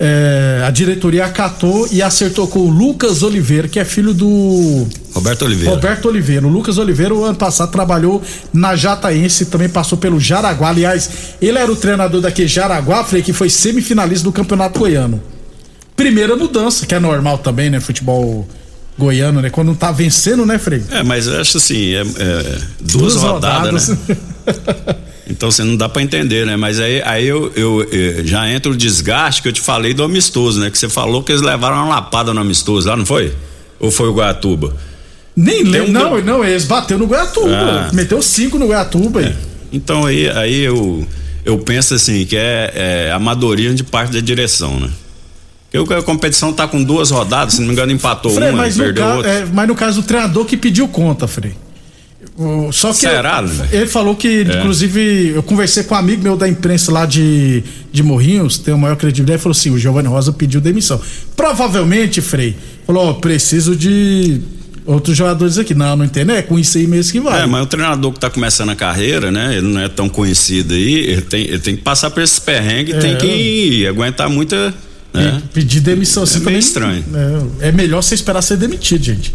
É, 0.01 0.63
a 0.67 0.71
diretoria 0.71 1.25
acatou 1.25 1.89
e 1.93 2.03
acertou 2.03 2.49
com 2.49 2.61
o 2.61 2.69
Lucas 2.69 3.23
Oliveira, 3.23 3.69
que 3.69 3.79
é 3.79 3.85
filho 3.85 4.13
do. 4.13 4.89
Roberto 5.15 5.45
Oliveira. 5.45 5.71
Roberto 5.71 6.09
Oliveira. 6.09 6.47
O 6.47 6.51
Lucas 6.51 6.79
Oliveira, 6.79 7.15
o 7.15 7.25
ano 7.25 7.37
passado, 7.37 7.71
trabalhou 7.71 8.21
na 8.53 8.75
Jataense, 8.75 9.47
também 9.47 9.69
passou 9.69 9.99
pelo 9.99 10.19
Jaraguá. 10.19 10.69
Aliás, 10.69 11.11
ele 11.41 11.59
era 11.59 11.71
o 11.71 11.77
treinador 11.77 12.21
daquele 12.21 12.49
Jaraguá, 12.49 13.05
falei 13.05 13.23
que 13.23 13.33
foi 13.33 13.49
semifinalista 13.49 14.25
do 14.25 14.33
Campeonato 14.33 14.81
Goiano. 14.81 15.23
Primeira 15.95 16.37
mudança, 16.37 16.87
que 16.87 16.95
é 16.95 16.99
normal 16.99 17.39
também, 17.39 17.71
né? 17.71 17.79
Futebol 17.81 18.47
goiano, 18.99 19.41
né? 19.41 19.49
Quando 19.49 19.75
tá 19.75 19.93
vencendo, 19.93 20.45
né, 20.45 20.59
Frei? 20.59 20.83
É, 20.91 21.03
mas 21.03 21.27
eu 21.27 21.41
acho 21.41 21.57
assim, 21.57 21.95
é, 21.95 22.01
é 22.01 22.59
duas, 22.81 23.15
duas, 23.15 23.15
rodadas, 23.17 23.89
rodadas. 23.89 24.09
né? 24.09 24.97
então 25.31 25.51
você 25.51 25.63
assim, 25.63 25.71
não 25.71 25.77
dá 25.77 25.89
para 25.89 26.03
entender, 26.03 26.45
né? 26.45 26.57
Mas 26.57 26.81
aí, 26.81 27.01
aí 27.03 27.27
eu, 27.27 27.53
eu, 27.55 27.83
eu, 27.85 28.27
já 28.27 28.51
entra 28.51 28.73
o 28.73 28.77
desgaste 28.77 29.41
que 29.41 29.49
eu 29.49 29.53
te 29.53 29.61
falei 29.61 29.95
do 29.95 30.03
amistoso, 30.03 30.61
né? 30.61 30.71
Que 30.71 30.77
você 30.77 30.89
falou 30.89 31.23
que 31.23 31.31
eles 31.31 31.43
levaram 31.43 31.77
uma 31.77 31.89
lapada 31.89 32.35
no 32.35 32.41
amistoso 32.41 32.89
lá, 32.89 32.97
não 32.97 33.07
foi? 33.07 33.33
Ou 33.79 33.91
foi 33.91 34.09
o 34.09 34.13
Goiatuba? 34.13 34.77
Nem 35.37 35.63
lembro, 35.63 35.91
um... 35.91 35.93
não, 35.93 36.21
não, 36.21 36.45
eles 36.45 36.65
bateu 36.65 36.99
no 36.99 37.07
Goiatuba, 37.07 37.89
ah. 37.89 37.91
meteu 37.93 38.21
cinco 38.21 38.59
no 38.59 38.67
Goiatuba. 38.67 39.23
É. 39.23 39.37
Então 39.73 40.05
aí, 40.05 40.29
aí 40.31 40.63
eu, 40.65 41.07
eu 41.45 41.59
penso 41.59 41.95
assim, 41.95 42.27
que 42.27 42.37
é, 42.37 42.73
é 42.75 43.13
amadorismo 43.13 43.77
de 43.77 43.85
parte 43.85 44.13
da 44.13 44.21
direção, 44.21 44.81
né? 44.81 44.91
Porque 45.71 45.95
a 45.95 46.03
competição 46.03 46.53
tá 46.53 46.67
com 46.67 46.83
duas 46.83 47.11
rodadas, 47.11 47.55
se 47.55 47.61
não 47.61 47.67
me 47.67 47.73
engano, 47.75 47.93
empatou 47.93 48.33
Frei, 48.33 48.51
uma 48.51 48.69
e 48.69 48.73
perdeu 48.73 49.05
outra. 49.05 49.31
É, 49.31 49.47
mas 49.53 49.69
no 49.69 49.75
caso 49.75 50.01
do 50.01 50.07
treinador 50.07 50.45
que 50.47 50.57
pediu 50.57 50.89
conta, 50.89 51.29
Frei. 51.29 51.55
só 52.73 52.89
que 52.89 53.01
Será, 53.01 53.43
ele, 53.43 53.77
ele 53.77 53.87
falou 53.87 54.17
que, 54.17 54.47
é. 54.49 54.59
inclusive, 54.59 55.33
eu 55.35 55.43
conversei 55.43 55.85
com 55.85 55.95
um 55.95 55.99
amigo 55.99 56.23
meu 56.23 56.37
da 56.37 56.49
imprensa 56.49 56.91
lá 56.91 57.05
de, 57.05 57.63
de 57.93 58.03
Morrinhos, 58.03 58.57
tem 58.57 58.73
o 58.73 58.79
maior 58.79 58.97
credibilidade, 58.97 59.37
ele 59.37 59.43
falou 59.43 59.57
assim: 59.57 59.71
o 59.71 59.79
Giovanni 59.79 60.09
Rosa 60.09 60.33
pediu 60.33 60.59
demissão. 60.59 60.99
Provavelmente, 61.37 62.23
Frei, 62.23 62.57
falou: 62.87 63.11
ó, 63.11 63.13
preciso 63.13 63.77
de 63.77 64.41
outros 64.87 65.15
jogadores 65.15 65.59
aqui. 65.59 65.75
Não, 65.75 65.97
não 65.97 66.05
entendo, 66.07 66.33
é 66.33 66.41
com 66.41 66.59
isso 66.59 66.79
aí 66.79 66.87
mesmo 66.87 67.13
que 67.13 67.21
vai. 67.21 67.43
É, 67.43 67.47
mas 67.47 67.63
o 67.63 67.67
treinador 67.67 68.11
que 68.11 68.19
tá 68.19 68.31
começando 68.31 68.71
a 68.71 68.75
carreira, 68.75 69.31
né? 69.31 69.59
Ele 69.59 69.69
não 69.69 69.83
é 69.83 69.89
tão 69.89 70.09
conhecido 70.09 70.73
aí, 70.73 70.95
ele 70.95 71.21
tem, 71.21 71.43
ele 71.43 71.59
tem 71.59 71.77
que 71.77 71.83
passar 71.83 72.11
por 72.11 72.23
esses 72.23 72.39
perrengues, 72.39 72.95
é. 72.95 72.99
tem 72.99 73.19
que 73.19 73.87
aguentar 73.87 74.31
muita 74.31 74.75
É. 75.15 75.41
Pedir 75.53 75.81
demissão 75.81 76.23
É 76.25 76.27
meio 76.27 76.45
também. 76.45 76.59
estranho. 76.59 77.05
É, 77.61 77.69
é 77.69 77.73
melhor 77.73 78.03
você 78.03 78.15
esperar 78.15 78.43
ser 78.43 78.57
demitido, 78.57 79.03
gente. 79.05 79.35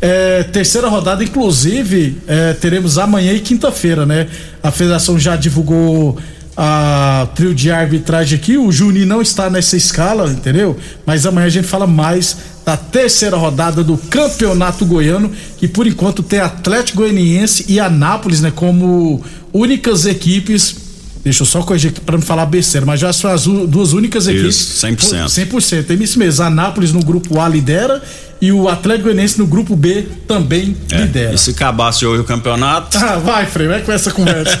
É, 0.00 0.42
terceira 0.42 0.88
rodada, 0.88 1.24
inclusive, 1.24 2.18
é, 2.26 2.52
teremos 2.52 2.98
amanhã 2.98 3.32
e 3.32 3.40
quinta-feira, 3.40 4.04
né? 4.04 4.28
A 4.62 4.70
federação 4.70 5.18
já 5.18 5.36
divulgou 5.36 6.18
a 6.56 7.28
trio 7.34 7.54
de 7.54 7.70
arbitragem 7.70 8.38
aqui. 8.38 8.56
O 8.58 8.70
Juninho 8.70 9.06
não 9.06 9.20
está 9.22 9.48
nessa 9.50 9.76
escala, 9.76 10.30
entendeu? 10.30 10.76
Mas 11.04 11.26
amanhã 11.26 11.46
a 11.46 11.50
gente 11.50 11.66
fala 11.66 11.86
mais 11.86 12.36
da 12.64 12.76
terceira 12.76 13.36
rodada 13.36 13.82
do 13.82 13.96
Campeonato 13.96 14.84
Goiano, 14.84 15.30
que 15.58 15.66
por 15.68 15.86
enquanto 15.86 16.22
tem 16.22 16.40
Atlético 16.40 16.98
Goianiense 16.98 17.64
e 17.68 17.80
Anápolis, 17.80 18.40
né? 18.40 18.52
Como 18.54 19.22
únicas 19.52 20.04
equipes. 20.06 20.85
Deixa 21.26 21.42
eu 21.42 21.46
só 21.46 21.60
corrigir 21.60 21.90
aqui 21.90 22.00
para 22.00 22.16
não 22.16 22.22
falar 22.22 22.46
besteira, 22.46 22.86
mas 22.86 23.00
já 23.00 23.12
são 23.12 23.28
as 23.32 23.42
duas 23.46 23.92
únicas 23.92 24.28
equipes. 24.28 24.54
Isso, 24.54 24.86
100%. 24.86 25.24
100%. 25.26 25.90
É 25.90 25.94
isso 26.04 26.20
mesmo. 26.20 26.44
Anápolis 26.44 26.92
no 26.92 27.02
grupo 27.04 27.40
A 27.40 27.48
lidera 27.48 28.00
e 28.40 28.52
o 28.52 28.68
Atlético 28.68 29.06
Goianiense 29.06 29.36
no 29.36 29.44
grupo 29.44 29.74
B 29.74 30.06
também 30.28 30.76
É, 30.92 30.98
lidera. 30.98 31.34
E 31.34 31.38
se 31.38 31.50
acabasse 31.50 32.06
hoje 32.06 32.20
o 32.20 32.24
campeonato, 32.24 32.96
Ah, 32.96 33.16
vai, 33.16 33.44
Frei, 33.44 33.66
vai 33.66 33.80
com 33.82 33.90
essa 33.90 34.12
conversa. 34.12 34.56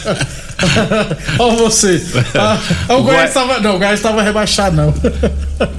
Olha 1.38 1.56
você. 1.56 2.02
Ah, 2.34 2.58
o 2.88 2.94
O 2.94 3.02
Goiás 3.04 3.32
Goi- 3.32 3.42
estava. 3.44 3.60
Não, 3.60 3.76
o 3.76 3.78
Goiás 3.78 4.00
estava 4.00 4.20
rebaixado, 4.22 4.74
não. 4.74 4.92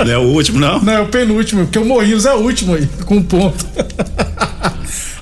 não 0.05 0.11
é 0.13 0.17
o 0.17 0.21
último, 0.21 0.57
não? 0.57 0.81
Não, 0.81 0.93
é 0.93 1.01
o 1.01 1.07
penúltimo, 1.07 1.63
porque 1.65 1.79
o 1.79 1.83
Morrinhos 1.85 2.25
é 2.25 2.33
o 2.33 2.37
último 2.37 2.75
aí, 2.75 2.87
com 3.05 3.17
um 3.17 3.23
ponto. 3.23 3.65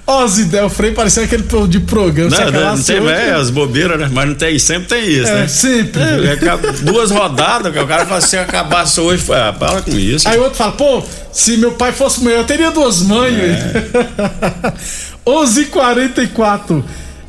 Ó, 0.08 0.28
Zidé, 0.28 0.64
o 0.64 0.70
Frei 0.70 0.92
parecia 0.92 1.24
aquele 1.24 1.44
de 1.68 1.80
programa. 1.80 2.30
Não, 2.30 2.52
não, 2.52 2.76
não 2.76 2.84
tem 2.84 3.08
é, 3.08 3.32
as 3.32 3.50
bobeiras, 3.50 4.00
né? 4.00 4.08
Mas 4.12 4.28
não 4.28 4.36
tem, 4.36 4.60
sempre 4.60 4.88
tem 4.88 5.04
isso, 5.10 5.28
É, 5.28 5.42
né? 5.42 5.48
sempre. 5.48 6.02
É, 6.28 6.34
acaba- 6.34 6.72
duas 6.84 7.10
rodadas, 7.10 7.76
o 7.76 7.88
cara 7.88 8.06
fala 8.06 8.22
se 8.22 8.38
acabasse 8.38 9.00
hoje, 9.00 9.24
ah, 9.34 9.52
para 9.52 9.82
com 9.82 9.92
isso. 9.98 10.28
Aí 10.30 10.38
o 10.38 10.44
outro 10.44 10.58
fala, 10.58 10.74
pô, 10.74 11.04
se 11.32 11.58
meu 11.58 11.72
pai 11.72 11.92
fosse 11.92 12.22
mulher, 12.22 12.38
eu 12.38 12.44
teria 12.44 12.70
duas 12.70 13.02
mães. 13.02 13.34
É. 13.36 14.74
11:44 15.26 16.84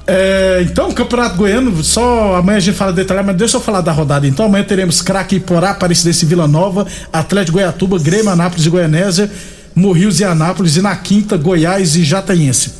é, 0.08 0.60
então, 0.64 0.92
Campeonato 0.92 1.34
Goiano, 1.36 1.82
só 1.82 2.36
amanhã 2.36 2.58
a 2.58 2.60
gente 2.60 2.76
fala 2.76 2.92
detalhar, 2.92 3.24
mas 3.24 3.34
deixa 3.36 3.56
eu 3.56 3.60
falar 3.60 3.80
da 3.80 3.90
rodada. 3.90 4.24
Então, 4.24 4.46
amanhã 4.46 4.62
teremos 4.62 5.02
Craque 5.02 5.40
Porá, 5.40 5.70
Aparecidense 5.70 6.24
e 6.24 6.28
Vila 6.28 6.46
Nova, 6.46 6.86
Atlético 7.12 7.58
Goiatuba, 7.58 7.98
Grêmio, 7.98 8.30
Anápolis 8.30 8.64
e 8.66 8.70
Goianésia, 8.70 9.28
Morrios 9.76 10.20
e 10.20 10.24
Anápolis, 10.24 10.76
e 10.76 10.80
na 10.80 10.96
quinta, 10.96 11.36
Goiás 11.36 11.96
e 11.96 12.02
Jataense. 12.02 12.70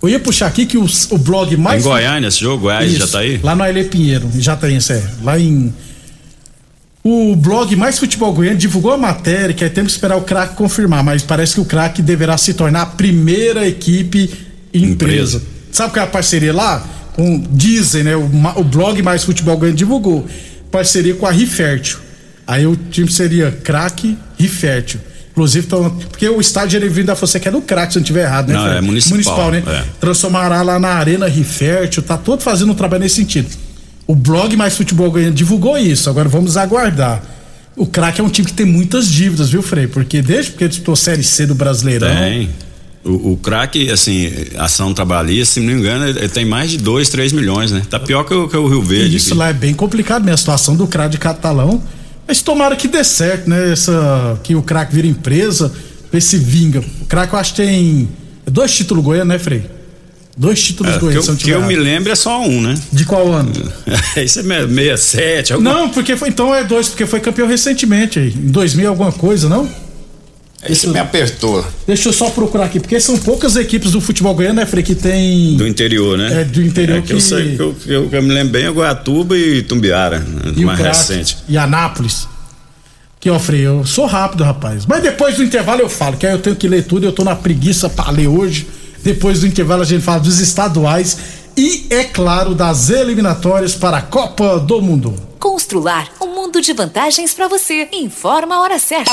Eu 0.00 0.08
ia 0.08 0.20
puxar 0.20 0.46
aqui 0.46 0.64
que 0.64 0.78
o, 0.78 0.86
o 1.10 1.18
blog 1.18 1.52
Em 1.52 1.56
mais. 1.56 1.82
Goiânia, 1.82 2.28
esse 2.28 2.38
jogo, 2.38 2.62
Goiás 2.62 2.92
já 2.92 3.04
Isso, 3.04 3.12
tá 3.12 3.18
aí? 3.18 3.40
Lá 3.42 3.56
no 3.56 3.64
Aile 3.64 3.84
Pinheiro, 3.84 4.30
em 4.32 4.40
Jataense, 4.40 4.92
é. 4.92 5.02
Lá 5.22 5.36
em. 5.36 5.74
O 7.02 7.34
blog 7.34 7.74
Mais 7.74 7.98
Futebol 7.98 8.32
Goiano 8.32 8.56
divulgou 8.56 8.92
a 8.92 8.96
matéria, 8.96 9.52
que 9.52 9.64
aí 9.64 9.70
temos 9.70 9.92
que 9.92 9.98
esperar 9.98 10.16
o 10.16 10.22
craque 10.22 10.54
confirmar, 10.54 11.02
mas 11.02 11.22
parece 11.22 11.54
que 11.54 11.60
o 11.60 11.64
craque 11.64 12.02
deverá 12.02 12.36
se 12.38 12.54
tornar 12.54 12.82
a 12.82 12.86
primeira 12.86 13.66
equipe 13.66 14.30
empresa. 14.72 15.38
Empresa. 15.38 15.42
Sabe 15.72 15.92
qual 15.92 16.04
é 16.04 16.08
a 16.08 16.10
parceria 16.10 16.52
lá? 16.52 16.84
Com, 17.14 17.44
dizem, 17.50 18.04
né? 18.04 18.16
O, 18.16 18.28
o 18.56 18.64
blog 18.64 19.00
Mais 19.02 19.24
Futebol 19.24 19.56
Goiano 19.56 19.76
divulgou. 19.76 20.26
Parceria 20.70 21.14
com 21.14 21.26
a 21.26 21.30
Rifértil. 21.32 21.98
Aí 22.46 22.66
o 22.66 22.76
time 22.76 23.10
seria 23.10 23.50
craque 23.50 24.16
Rifértil. 24.38 25.00
Inclusive, 25.36 25.66
tão, 25.66 25.90
porque 25.90 26.26
o 26.26 26.40
estádio 26.40 26.78
ele 26.78 26.88
vindo 26.88 27.08
da 27.08 27.14
Fonseca 27.14 27.50
é 27.50 27.52
do 27.52 27.60
craque, 27.60 27.92
se 27.92 27.98
não 27.98 28.02
estiver 28.02 28.22
errado, 28.22 28.48
né? 28.48 28.54
Não, 28.54 28.66
é 28.68 28.80
municipal, 28.80 29.50
né? 29.50 29.62
é. 29.66 29.84
Transformará 30.00 30.62
lá 30.62 30.78
na 30.78 30.88
Arena 30.88 31.28
Rifértil, 31.28 32.02
tá 32.02 32.16
todo 32.16 32.42
fazendo 32.42 32.72
um 32.72 32.74
trabalho 32.74 33.02
nesse 33.02 33.16
sentido. 33.16 33.50
O 34.06 34.14
blog 34.14 34.56
Mais 34.56 34.78
Futebol 34.78 35.10
Goiano 35.10 35.34
divulgou 35.34 35.76
isso, 35.76 36.08
agora 36.08 36.26
vamos 36.26 36.56
aguardar. 36.56 37.22
O 37.76 37.84
craque 37.84 38.22
é 38.22 38.24
um 38.24 38.30
time 38.30 38.48
que 38.48 38.54
tem 38.54 38.64
muitas 38.64 39.10
dívidas, 39.10 39.50
viu, 39.50 39.60
Frei? 39.60 39.86
Porque 39.86 40.22
desde 40.22 40.52
que 40.52 40.64
ele 40.64 40.70
disputou 40.70 40.96
Série 40.96 41.22
C 41.22 41.44
do 41.44 41.54
Brasileirão. 41.54 42.08
Tem. 42.08 42.48
O, 43.04 43.32
o 43.32 43.36
craque, 43.36 43.90
assim, 43.90 44.32
ação 44.56 44.94
trabalhista, 44.94 45.54
se 45.54 45.60
não 45.60 45.66
me 45.66 45.74
engano, 45.74 46.08
ele, 46.08 46.18
ele 46.18 46.28
tem 46.30 46.46
mais 46.46 46.70
de 46.70 46.78
2, 46.78 47.10
3 47.10 47.34
milhões, 47.34 47.70
né? 47.70 47.82
Tá 47.90 48.00
pior 48.00 48.24
que 48.24 48.32
o, 48.32 48.48
que 48.48 48.56
o 48.56 48.66
Rio 48.66 48.80
Verde. 48.80 49.12
E 49.12 49.16
isso 49.16 49.28
aqui. 49.28 49.38
lá 49.38 49.50
é 49.50 49.52
bem 49.52 49.74
complicado 49.74 50.22
mesmo, 50.22 50.32
a 50.32 50.38
situação 50.38 50.74
do 50.74 50.86
craque 50.86 51.10
de 51.10 51.18
Catalão. 51.18 51.82
Mas 52.26 52.42
tomara 52.42 52.74
que 52.76 52.88
dê 52.88 53.04
certo, 53.04 53.48
né? 53.48 53.72
Essa, 53.72 54.38
que 54.42 54.54
o 54.54 54.62
craque 54.62 54.94
vira 54.94 55.06
empresa, 55.06 55.72
ver 56.12 56.20
se 56.20 56.36
vinga. 56.36 56.80
O 57.00 57.06
craque 57.06 57.34
eu 57.34 57.38
acho 57.38 57.54
que 57.54 57.62
tem 57.62 58.08
dois 58.44 58.74
títulos 58.74 59.04
goianos, 59.04 59.28
né, 59.28 59.38
Frei? 59.38 59.64
Dois 60.36 60.62
títulos 60.62 60.92
É, 60.92 60.98
que 60.98 61.04
goianos, 61.04 61.24
se 61.24 61.30
eu 61.30 61.36
que 61.36 61.50
eu 61.50 61.62
me 61.64 61.76
lembro 61.76 62.12
é 62.12 62.14
só 62.14 62.42
um, 62.42 62.60
né? 62.60 62.74
De 62.92 63.04
qual 63.04 63.32
ano? 63.32 63.52
Isso 64.22 64.40
é 64.40 64.42
67, 64.42 65.52
alguma 65.54 65.72
Não, 65.72 65.88
porque 65.88 66.16
foi, 66.16 66.28
então 66.28 66.54
é 66.54 66.62
dois, 66.62 66.88
porque 66.88 67.06
foi 67.06 67.20
campeão 67.20 67.48
recentemente 67.48 68.18
aí, 68.18 68.34
em 68.34 68.48
2000 68.48 68.88
alguma 68.88 69.12
coisa, 69.12 69.48
não? 69.48 69.85
Isso 70.72 70.90
me 70.90 70.98
apertou. 70.98 71.64
Deixa 71.86 72.08
eu 72.08 72.12
só 72.12 72.30
procurar 72.30 72.64
aqui, 72.66 72.80
porque 72.80 72.98
são 73.00 73.16
poucas 73.18 73.56
equipes 73.56 73.92
do 73.92 74.00
futebol 74.00 74.34
goiano, 74.34 74.54
né, 74.54 74.66
Frei, 74.66 74.82
que 74.82 74.94
tem 74.94 75.56
do 75.56 75.66
interior, 75.66 76.16
né? 76.18 76.42
É, 76.42 76.44
do 76.44 76.62
interior 76.62 76.98
É, 76.98 77.02
que, 77.02 77.12
eu 77.12 77.16
que- 77.16 77.22
sei, 77.22 77.56
que 77.56 77.62
eu, 77.62 77.74
que 77.74 77.90
eu, 77.92 78.08
eu 78.10 78.22
me 78.22 78.32
lembro 78.32 78.52
bem 78.52 78.64
é 78.66 78.70
Goiatuba 78.70 79.36
e 79.36 79.62
Tumbiara, 79.62 80.18
né? 80.20 80.52
e 80.56 80.62
o 80.64 80.66
mais 80.66 80.78
recente. 80.78 81.38
e 81.48 81.56
Anápolis. 81.56 82.26
Que 83.18 83.30
ó, 83.30 83.38
Frei, 83.38 83.60
eu 83.66 83.84
sou 83.84 84.06
rápido, 84.06 84.44
rapaz. 84.44 84.84
Mas 84.86 85.02
depois 85.02 85.36
do 85.36 85.42
intervalo 85.42 85.80
eu 85.80 85.88
falo, 85.88 86.16
que 86.16 86.26
aí 86.26 86.32
eu 86.32 86.38
tenho 86.38 86.54
que 86.54 86.68
ler 86.68 86.84
tudo, 86.84 87.04
eu 87.06 87.12
tô 87.12 87.24
na 87.24 87.34
preguiça 87.34 87.88
pra 87.88 88.10
ler 88.10 88.28
hoje. 88.28 88.66
Depois 89.02 89.40
do 89.40 89.46
intervalo 89.46 89.82
a 89.82 89.86
gente 89.86 90.02
fala 90.02 90.20
dos 90.20 90.38
estaduais 90.40 91.16
e, 91.56 91.86
é 91.90 92.04
claro, 92.04 92.54
das 92.54 92.90
eliminatórias 92.90 93.74
para 93.74 93.96
a 93.98 94.02
Copa 94.02 94.58
do 94.60 94.80
Mundo. 94.82 95.14
Constrular 95.38 96.08
um 96.20 96.34
mundo 96.34 96.60
de 96.60 96.72
vantagens 96.72 97.32
para 97.32 97.48
você. 97.48 97.88
Informa 97.92 98.56
a 98.56 98.60
hora 98.62 98.78
certa. 98.78 99.12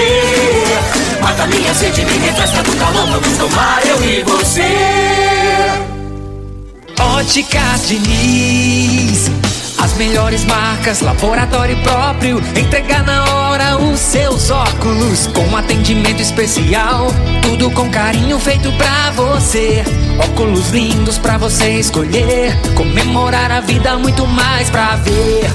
Minha 1.71 1.79
sede, 1.79 2.03
me 2.03 2.17
refresca 2.17 2.61
do 2.63 2.75
calor. 2.75 3.07
Vamos 3.07 3.37
tomar 3.37 3.81
eu 3.85 4.03
e 4.03 4.23
você. 4.23 4.61
Óticas 6.99 7.87
Diniz. 7.87 9.31
As 9.79 9.93
melhores 9.93 10.43
marcas, 10.43 10.99
laboratório 10.99 11.77
próprio. 11.77 12.43
Entregar 12.57 13.03
na 13.03 13.23
hora 13.23 13.77
os 13.77 14.01
seus 14.01 14.51
óculos. 14.51 15.27
Com 15.27 15.55
atendimento 15.55 16.21
especial. 16.21 17.07
Tudo 17.41 17.71
com 17.71 17.89
carinho 17.89 18.37
feito 18.37 18.69
pra 18.73 19.11
você. 19.11 19.81
Óculos 20.19 20.71
lindos 20.71 21.17
pra 21.17 21.37
você 21.37 21.79
escolher. 21.79 22.53
Comemorar 22.75 23.49
a 23.49 23.61
vida, 23.61 23.95
muito 23.95 24.27
mais 24.27 24.69
pra 24.69 24.97
ver. 24.97 25.49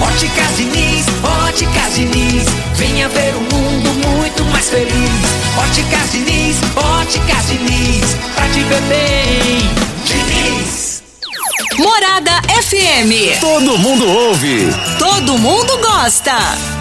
Óticas 0.00 0.56
Diniz, 0.56 1.04
Óticas 1.46 1.94
Diniz. 1.94 2.46
Venha 2.76 3.08
ver 3.10 3.34
um 3.34 3.40
mundo 3.40 4.06
muito 4.08 4.37
mais 4.58 4.70
feliz. 4.70 5.10
Óticas 5.56 6.10
Diniz, 6.10 6.56
Óticas 6.76 7.46
Diniz. 7.46 8.16
Pra 8.34 8.48
te 8.48 8.60
ver 8.64 8.82
bem, 8.82 9.70
Diniz. 10.04 11.02
Morada 11.78 12.42
FM. 12.62 13.38
Todo 13.40 13.78
mundo 13.78 14.08
ouve. 14.08 14.68
Todo 14.98 15.38
mundo 15.38 15.78
gosta. 15.78 16.77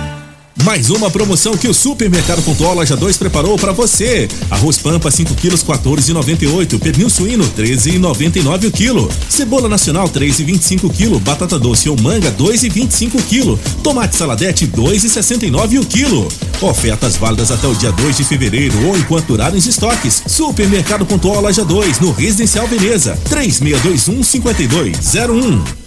Mais 0.63 0.89
uma 0.89 1.09
promoção 1.09 1.55
que 1.55 1.67
o 1.67 1.73
Supermercado 1.73 2.41
Pontual 2.41 2.73
Loja 2.73 2.95
2 2.95 3.17
preparou 3.17 3.57
para 3.57 3.71
você. 3.71 4.27
Arroz 4.49 4.77
Pampa 4.77 5.11
5 5.11 5.35
quilos 5.35 5.63
14,98, 5.63 6.79
pernil 6.79 7.09
suíno 7.09 7.45
13,99 7.55 8.67
o 8.67 8.71
quilo, 8.71 9.11
cebola 9.29 9.69
nacional 9.69 10.09
3,25 10.09 10.91
quilo, 10.91 11.19
batata 11.19 11.59
doce 11.59 11.89
ou 11.89 11.99
manga 12.01 12.31
2,25 12.31 13.21
quilo, 13.23 13.59
tomate 13.83 14.15
saladete 14.15 14.67
2,69 14.67 15.81
o 15.81 15.85
quilo. 15.85 16.27
Ofertas 16.61 17.15
válidas 17.15 17.51
até 17.51 17.67
o 17.67 17.75
dia 17.75 17.91
2 17.91 18.17
de 18.17 18.23
fevereiro 18.23 18.87
ou 18.87 18.97
enquanto 18.97 19.27
durarem 19.27 19.59
os 19.59 19.67
estoques. 19.67 20.23
Supermercado 20.25 21.05
Pontual 21.05 21.41
Loja 21.41 21.63
2 21.63 21.99
no 21.99 22.11
Residencial 22.11 22.67
Veneza 22.67 23.17
3621 23.29 24.23
5201. 24.23 25.86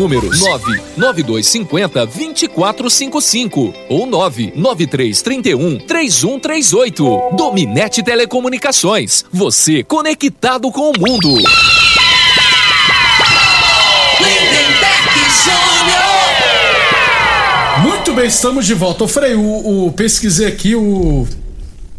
99250 0.07 2.05
2455 2.05 3.73
ou 3.89 4.05
99331 4.05 5.79
3138. 5.79 7.21
Dominete 7.33 8.03
Telecomunicações. 8.03 9.25
Você 9.31 9.83
conectado 9.83 10.71
com 10.71 10.91
o 10.91 10.99
mundo. 10.99 11.41
Muito 17.81 18.13
bem, 18.13 18.27
estamos 18.27 18.65
de 18.65 18.73
volta. 18.73 19.05
Ô 19.05 19.07
Frei, 19.07 19.33
o, 19.35 19.87
o 19.87 19.91
pesquisei 19.93 20.47
aqui, 20.47 20.75
o 20.75 21.25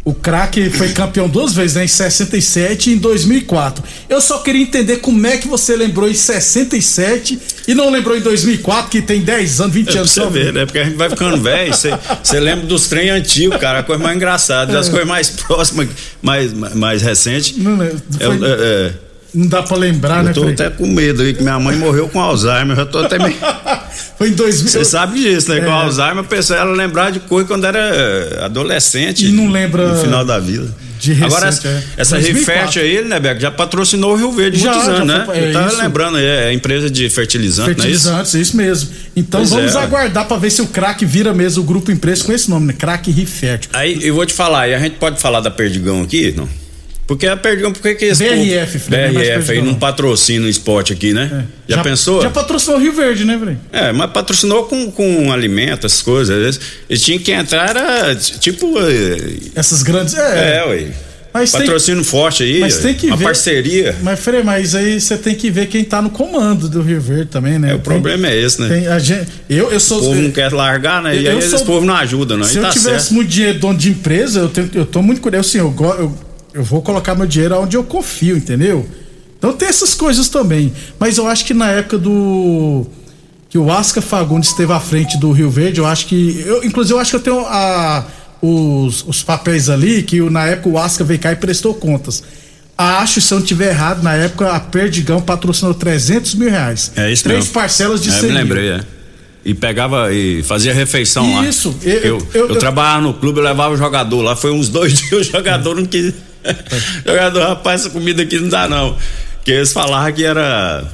o 0.05 0.13
craque 0.13 0.69
foi 0.69 0.89
campeão 0.89 1.29
duas 1.29 1.55
vezes, 1.55 1.77
né? 1.77 1.85
Em 1.85 1.89
67 1.89 2.91
e 2.91 2.95
em 2.95 2.99
2004. 2.99 3.85
Eu 4.09 4.21
só 4.21 4.39
queria 4.39 4.63
entender 4.63 4.97
como 4.97 5.25
é 5.25 5.37
que 5.37 5.47
você 5.47 5.77
lembrou 5.77 6.09
em 6.09 6.15
67 6.15 7.39
e 7.69 7.75
não 7.75 7.89
lembrou 7.89 8.17
em 8.17 8.21
2004, 8.21 8.91
que 8.91 9.01
tem 9.01 9.21
10 9.21 9.61
anos, 9.61 9.75
20 9.75 9.89
é 9.89 9.99
anos 9.99 10.11
só. 10.11 10.25
Você 10.25 10.31
vê, 10.31 10.53
né? 10.53 10.67
Porque 10.67 10.81
a 10.81 10.85
gente 10.85 10.97
vai 10.97 11.09
ficando 11.09 11.41
velho, 11.41 11.73
você 11.73 12.41
lembra 12.41 12.67
dos 12.67 12.89
trem 12.89 13.11
antigos, 13.11 13.57
cara, 13.59 13.79
a 13.79 13.83
coisa 13.85 14.03
mais 14.03 14.17
engraçada, 14.17 14.73
é. 14.73 14.77
as 14.77 14.89
coisas 14.89 15.07
mais 15.07 15.31
próximas, 15.31 15.89
mais, 16.21 16.53
mais, 16.53 16.75
mais 16.75 17.03
recentes. 17.03 17.57
Não 17.57 17.77
lembro. 17.77 18.03
É, 18.19 18.25
foi... 18.25 18.37
É, 18.37 18.49
é, 18.49 18.93
não 19.35 19.47
dá 19.47 19.63
pra 19.63 19.77
lembrar, 19.77 20.19
eu 20.19 20.23
né? 20.25 20.31
Eu 20.31 20.35
tô 20.35 20.49
até 20.49 20.69
com 20.69 20.87
medo 20.87 21.23
aí, 21.23 21.33
que 21.33 21.43
minha 21.43 21.59
mãe 21.61 21.77
morreu 21.77 22.09
com 22.09 22.21
Alzheimer, 22.21 22.77
eu 22.77 22.87
tô 22.87 22.99
até 22.99 23.19
meio. 23.19 23.37
Foi 24.23 24.29
em 24.29 24.35
2000. 24.35 24.69
Você 24.69 24.85
sabe 24.85 25.21
disso, 25.21 25.51
né? 25.51 25.59
É. 25.59 25.61
Com 25.63 25.73
Alzheimer, 25.73 26.19
a 26.19 26.25
pessoa 26.25 26.57
ela 26.57 26.73
lembrar 26.73 27.11
de 27.11 27.19
coisa 27.19 27.49
quando 27.49 27.65
era 27.65 27.79
eh, 27.79 28.45
adolescente. 28.45 29.27
E 29.27 29.33
não 29.33 29.51
lembra. 29.51 29.95
No 29.95 30.01
final 30.01 30.25
da 30.25 30.39
vida. 30.39 30.73
De 31.01 31.13
recente, 31.13 31.25
Agora, 31.35 31.49
essa, 31.49 31.67
é. 31.67 31.83
essa 31.97 32.19
Rifert 32.19 32.77
aí, 32.77 33.03
né, 33.03 33.19
Beco, 33.19 33.41
já 33.41 33.51
patrocinou 33.51 34.13
o 34.13 34.17
Rio 34.17 34.31
Verde 34.31 34.61
já, 34.61 34.71
muitos 34.71 34.89
anos, 34.89 35.09
né? 35.09 35.23
Foi, 35.27 35.37
é, 35.37 35.49
Eu 35.49 35.53
tava 35.53 35.67
isso. 35.67 35.83
lembrando 35.83 36.17
aí, 36.19 36.25
é 36.25 36.45
a 36.47 36.53
empresa 36.53 36.89
de 36.89 37.11
fertilizante, 37.11 37.75
Fertilizantes, 37.75 38.33
não 38.33 38.39
é 38.39 38.43
isso? 38.43 38.57
mesmo. 38.57 38.91
Então 39.17 39.41
Pois 39.41 39.51
vamos 39.51 39.75
é. 39.75 39.79
aguardar 39.81 40.29
pra 40.29 40.37
ver 40.37 40.51
se 40.51 40.63
o 40.63 40.69
craque 40.69 41.05
vira 41.05 41.35
mesmo 41.35 41.65
o 41.65 41.67
grupo 41.67 41.91
empresa 41.91 42.23
com 42.23 42.33
esse 42.33 42.49
nome, 42.49 42.69
né? 42.69 42.75
Craque 42.79 43.11
Rifert. 43.11 43.67
Aí 43.73 43.99
eu 44.07 44.15
vou 44.15 44.25
te 44.25 44.33
falar, 44.33 44.69
e 44.69 44.75
a 44.75 44.79
gente 44.79 44.95
pode 44.95 45.21
falar 45.21 45.41
da 45.41 45.51
Perdigão 45.51 46.01
aqui, 46.03 46.33
não? 46.37 46.49
Porque 47.07 47.27
a 47.27 47.37
Perdigão, 47.37 47.73
por 47.73 47.83
que 47.83 48.05
esse 48.05 48.23
BRF, 48.25 48.79
povo- 48.79 48.91
não 48.91 48.99
é 48.99 49.09
BRF 49.37 49.53
aí 49.53 49.61
não 49.63 49.75
patrocina 49.75 50.47
o 50.47 50.49
esporte 50.49 50.93
aqui, 50.93 51.13
né? 51.13 51.45
Já, 51.69 51.83
pensou? 51.83 52.23
Já 52.23 52.31
patrocinou 52.31 52.79
o 52.79 52.81
Rio 52.81 52.93
Verde, 52.93 53.25
né, 53.25 53.39
Frei? 53.39 53.57
É, 53.73 53.93
mas 53.93 54.11
patrocinou 54.13 54.65
com, 54.65 54.91
com 54.91 55.31
alimento, 55.33 55.85
essas 55.87 56.01
coisas. 56.01 56.35
Eles, 56.35 56.61
eles 56.89 57.03
tinham 57.03 57.19
que 57.21 57.33
entrar, 57.33 57.69
era 57.71 58.15
tipo. 58.15 58.79
eh, 58.79 59.51
Essas 59.55 59.83
grandes. 59.83 60.15
É, 60.15 60.59
É, 60.59 60.65
ué. 60.67 60.87
Mas 61.35 61.51
tem- 61.51 61.63
Patrocínio 61.63 62.05
forte 62.05 62.43
aí. 62.43 62.61
Mas 62.61 62.77
tem 62.79 62.93
que 62.95 63.07
uma 63.07 63.17
ver. 63.17 63.25
parceria. 63.25 63.97
Mas, 64.03 64.21
Frei, 64.21 64.43
mas 64.43 64.75
aí 64.75 65.01
você 65.01 65.17
tem 65.17 65.35
que 65.35 65.51
ver 65.51 65.67
quem 65.67 65.83
tá 65.83 66.01
no 66.03 66.11
comando 66.11 66.69
do 66.69 66.83
Rio 66.83 67.01
Verde 67.01 67.27
também, 67.31 67.59
né? 67.59 67.71
É, 67.73 67.75
o 67.75 67.79
problema 67.81 68.29
é 68.29 68.39
esse, 68.39 68.61
né? 68.61 68.69
Tem 68.69 68.87
a 68.87 68.99
gente, 68.99 69.29
eu, 69.49 69.73
eu 69.73 69.81
sou. 69.81 69.99
O 69.99 70.05
povo 70.05 70.21
não 70.21 70.31
quer 70.31 70.53
largar, 70.53 71.03
né? 71.03 71.17
E 71.17 71.25
Eu 71.25 71.33
aí 71.37 71.43
sou- 71.43 71.57
esse 71.57 71.65
povo 71.65 71.87
não 71.87 71.95
ajuda, 71.97 72.37
não. 72.37 72.45
Se 72.45 72.55
e 72.55 72.57
eu 72.59 72.63
tá 72.65 72.69
tivesse 72.71 73.07
certo. 73.07 73.15
muito 73.15 73.29
dinheiro 73.31 73.59
dono 73.59 73.79
de 73.79 73.89
empresa, 73.91 74.41
eu, 74.41 74.49
tenho, 74.51 74.71
eu 74.75 74.85
tô 74.87 75.01
muito 75.03 75.23
curioso. 75.23 75.49
Assim, 75.49 75.59
eu, 75.59 75.75
eu, 75.99 76.15
eu 76.55 76.63
vou 76.63 76.83
colocar 76.83 77.15
meu 77.15 77.27
dinheiro 77.27 77.59
onde 77.61 77.77
eu 77.77 77.85
confio, 77.85 78.37
entendeu? 78.37 78.89
Então 79.39 79.53
tem 79.53 79.69
essas 79.69 79.95
coisas 79.95 80.29
também. 80.29 80.73
Mas 80.99 81.19
eu 81.19 81.27
acho 81.27 81.45
que 81.45 81.55
na 81.55 81.69
época 81.71 81.99
do. 81.99 82.87
Que 83.49 83.59
o 83.59 83.71
Asca 83.71 84.01
Fagundes 84.01 84.51
esteve 84.51 84.73
à 84.73 84.81
frente 84.81 85.19
do 85.19 85.31
Rio 85.31 85.51
Verde, 85.51 85.79
eu 85.81 85.87
acho 85.87 86.07
que. 86.07 86.43
Eu, 86.47 86.65
inclusive, 86.65 86.95
eu 86.95 87.01
acho 87.01 87.11
que 87.11 87.17
eu 87.17 87.21
tenho 87.21 87.41
a, 87.47 88.07
os, 88.41 89.05
os 89.07 89.23
papéis 89.23 89.69
ali, 89.69 90.03
que 90.03 90.21
na 90.31 90.47
época 90.47 90.69
o 90.71 90.79
Asca 90.79 91.05
veio 91.05 91.21
cá 91.21 91.33
e 91.33 91.37
prestou 91.37 91.75
contas. 91.75 92.23
Acho, 92.79 93.21
se 93.21 93.33
eu 93.35 93.39
não 93.41 93.47
tiver 93.47 93.69
errado, 93.71 94.03
na 94.03 94.15
época 94.15 94.51
a 94.51 94.59
Perdigão 94.59 95.21
patrocinou 95.21 95.75
300 95.75 96.35
mil 96.35 96.51
reais. 96.51 96.91
É 96.97 97.13
isso 97.13 97.23
Três 97.25 97.41
mesmo. 97.41 97.53
parcelas 97.53 98.01
de 98.01 98.09
é, 98.09 98.13
100 98.13 98.23
me 98.23 98.29
mil. 98.29 98.37
lembrei, 98.43 98.69
é. 98.71 98.81
E 99.45 99.53
pegava 99.55 100.13
e 100.13 100.43
fazia 100.45 100.73
refeição 100.73 101.35
lá. 101.35 101.45
Isso, 101.47 101.75
eu- 101.83 101.93
Eu, 101.93 102.03
eu- 102.03 102.27
eu, 102.33 102.49
eu- 102.51 102.57
trabalhava 102.59 103.03
no 103.03 103.13
clube, 103.15 103.39
eu 103.41 103.45
levava 103.45 103.75
o 103.75 103.77
jogador 103.77 104.23
lá. 104.23 104.35
Foi 104.35 104.51
uns 104.53 104.69
dois 104.69 104.95
dias, 105.03 105.13
o 105.29 105.31
jogador 105.31 105.75
não 105.77 105.85
quis. 105.85 106.15
jogador, 107.07 107.41
rapaz, 107.49 107.81
essa 107.83 107.91
comida 107.91 108.23
aqui 108.23 108.39
não 108.39 108.49
dá, 108.49 108.69
não. 108.69 108.97
Porque 109.37 109.51
eles 109.53 109.73
falavam 109.73 110.13
que 110.13 110.25
era. 110.25 110.85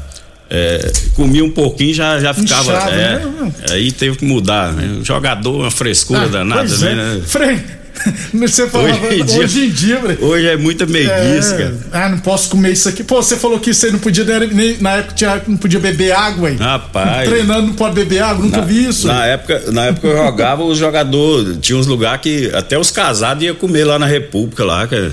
É, 0.51 0.91
comia 1.15 1.45
um 1.45 1.51
pouquinho 1.51 1.93
já 1.93 2.19
já 2.21 2.33
ficava. 2.33 2.73
Inchado, 2.73 2.91
é, 2.91 2.97
né? 3.19 3.53
Aí 3.71 3.93
teve 3.93 4.17
que 4.17 4.25
mudar. 4.25 4.73
Né? 4.73 4.99
O 5.01 5.05
jogador, 5.05 5.55
uma 5.61 5.71
frescura 5.71 6.23
Ah, 6.23 6.27
danada, 6.29 6.61
pois 6.67 6.81
né? 6.81 6.93
é. 6.93 6.95
né? 6.95 7.23
Frei, 7.27 7.61
você 8.33 8.67
falava 8.67 8.95
Hoje 9.09 9.21
em 9.21 9.25
dia- 9.27 9.41
hoje 9.41 9.65
em 9.67 9.71
dia. 9.71 10.01
Hoje 10.23 10.47
é 10.47 10.57
muita 10.57 10.87
meiguice, 10.87 11.53
É, 11.53 11.71
ah, 11.93 12.09
não 12.09 12.19
posso 12.21 12.49
comer 12.49 12.73
isso 12.73 12.89
aqui. 12.89 13.05
Pô, 13.05 13.23
você 13.23 13.37
falou 13.37 13.61
que 13.61 13.75
você 13.75 13.91
não 13.91 13.99
podia, 13.99 14.25
nem, 14.49 14.79
na 14.79 14.93
época 14.97 15.15
tinha- 15.15 15.43
não 15.47 15.59
podia 15.59 15.81
beber 15.81 16.13
água, 16.13 16.51
hein? 16.51 16.57
Rapaz. 16.57 17.29
Treinando 17.29 17.67
não 17.67 17.75
pode 17.75 17.95
beber 17.95 18.23
água, 18.23 18.43
nunca 18.43 18.59
Na- 18.61 18.65
vi 18.65 18.89
isso. 18.89 19.07
Na 19.07 19.27
época, 19.27 19.63
na 19.71 19.85
época 19.87 20.07
eu 20.09 20.17
jogava, 20.17 20.63
os 20.65 20.79
jogadores. 20.79 21.59
Tinha 21.61 21.77
uns 21.79 21.87
lugares 21.87 22.23
que 22.23 22.51
até 22.55 22.79
os 22.79 22.91
casados 22.91 23.45
iam 23.45 23.55
comer 23.55 23.85
lá 23.85 23.99
na 23.99 24.07
República 24.07 24.65
lá, 24.65 24.87
cara. 24.87 25.13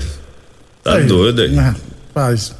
Tá 0.86 0.94
Aí, 0.98 1.04
doido 1.04 1.42
aí. 1.42 1.52
faz. 2.14 2.54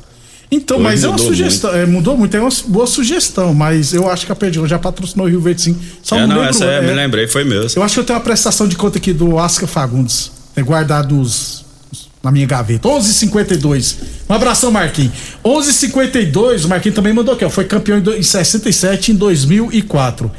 Então, 0.51 0.79
Hoje 0.79 0.85
mas 0.85 1.05
é 1.05 1.09
uma 1.09 1.19
sugestão. 1.19 1.73
É, 1.73 1.87
mudou 1.87 2.17
muito, 2.19 2.37
é 2.37 2.41
uma 2.41 2.51
boa 2.67 2.87
sugestão, 2.87 3.55
mas 3.55 3.95
eu 3.95 4.11
acho 4.11 4.27
que 4.27 4.33
a 4.33 4.35
Perdigão 4.35 4.67
já 4.67 4.81
patrocinou 4.81 5.27
o 5.27 5.31
Rio 5.31 5.41
Verde 5.41 5.63
sim. 5.63 5.77
Só 6.03 6.17
é, 6.17 6.27
não 6.27 6.37
lembro, 6.37 6.51
essa 6.51 6.65
é, 6.65 6.79
é, 6.79 6.81
me 6.83 6.93
lembrei, 6.93 7.29
foi 7.29 7.45
mesmo. 7.45 7.79
Eu 7.79 7.85
acho 7.85 7.95
que 7.95 8.01
eu 8.01 8.05
tenho 8.05 8.19
uma 8.19 8.25
prestação 8.25 8.67
de 8.67 8.75
conta 8.75 8.99
aqui 8.99 9.13
do 9.13 9.39
Asca 9.39 9.67
Fagundes. 9.67 10.33
Tem 10.57 10.65
guardado 10.65 11.21
os, 11.21 11.65
os 11.93 12.09
na 12.21 12.33
minha 12.33 12.47
gaveta. 12.47 12.89
11:52. 12.89 13.97
Um 14.29 14.35
abração, 14.35 14.73
Marquinhos. 14.73 15.13
11:52. 15.45 16.65
O 16.65 16.69
Marquinhos 16.69 16.97
também 16.97 17.13
mandou 17.13 17.35
aqui, 17.35 17.45
ó. 17.45 17.51
Foi 17.51 17.65
campeão 17.65 17.99
em, 17.99 18.01
do, 18.03 18.13
em 18.13 18.23
67 18.23 19.13
em 19.13 19.15
2004. 19.15 20.31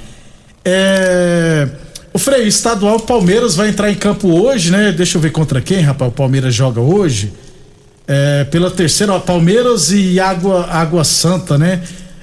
É. 0.65 1.69
O 2.13 2.19
Frei, 2.19 2.47
estadual 2.47 2.99
Palmeiras 2.99 3.55
vai 3.55 3.69
entrar 3.69 3.89
em 3.89 3.95
campo 3.95 4.27
hoje, 4.29 4.71
né? 4.71 4.91
Deixa 4.91 5.17
eu 5.17 5.21
ver 5.21 5.31
contra 5.31 5.61
quem, 5.61 5.79
rapaz. 5.81 6.11
O 6.11 6.13
Palmeiras 6.13 6.53
joga 6.53 6.81
hoje. 6.81 7.31
É, 8.07 8.45
pela 8.45 8.71
terceira, 8.71 9.13
ó, 9.13 9.19
Palmeiras 9.19 9.91
e 9.91 10.19
Água, 10.19 10.65
Água 10.69 11.03
Santa, 11.03 11.57
né? 11.57 11.81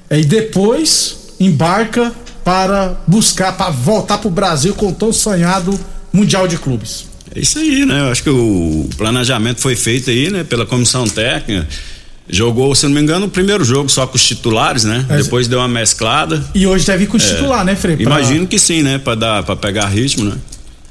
É, 0.08 0.18
e 0.18 0.24
depois 0.24 1.34
embarca 1.38 2.12
para 2.42 2.96
buscar, 3.06 3.56
para 3.56 3.70
voltar 3.70 4.18
para 4.18 4.28
o 4.28 4.30
Brasil 4.30 4.74
com 4.74 4.88
o 4.88 4.92
tão 4.92 5.12
sonhado 5.12 5.78
Mundial 6.12 6.48
de 6.48 6.56
Clubes. 6.56 7.06
É 7.34 7.40
isso 7.40 7.58
aí, 7.58 7.84
né? 7.84 8.00
Eu 8.00 8.12
acho 8.12 8.22
que 8.22 8.30
o 8.30 8.88
planejamento 8.96 9.60
foi 9.60 9.74
feito 9.74 10.10
aí, 10.10 10.30
né? 10.30 10.44
Pela 10.44 10.64
comissão 10.64 11.06
técnica. 11.06 11.66
Jogou, 12.28 12.74
se 12.74 12.86
não 12.86 12.94
me 12.94 13.00
engano, 13.00 13.26
o 13.26 13.28
primeiro 13.28 13.64
jogo 13.64 13.88
só 13.90 14.06
com 14.06 14.16
os 14.16 14.24
titulares, 14.24 14.84
né? 14.84 15.04
É. 15.10 15.16
Depois 15.18 15.46
deu 15.48 15.58
uma 15.58 15.68
mesclada. 15.68 16.42
E 16.54 16.66
hoje 16.66 16.86
deve 16.86 17.04
ir 17.04 17.06
com 17.06 17.18
o 17.18 17.20
é. 17.20 17.24
titular, 17.24 17.64
né, 17.64 17.76
Frei? 17.76 17.96
Pra... 17.96 18.04
Imagino 18.04 18.46
que 18.46 18.58
sim, 18.58 18.82
né? 18.82 18.98
Pra, 18.98 19.14
dar, 19.14 19.42
pra 19.42 19.56
pegar 19.56 19.86
ritmo, 19.88 20.24
né? 20.24 20.36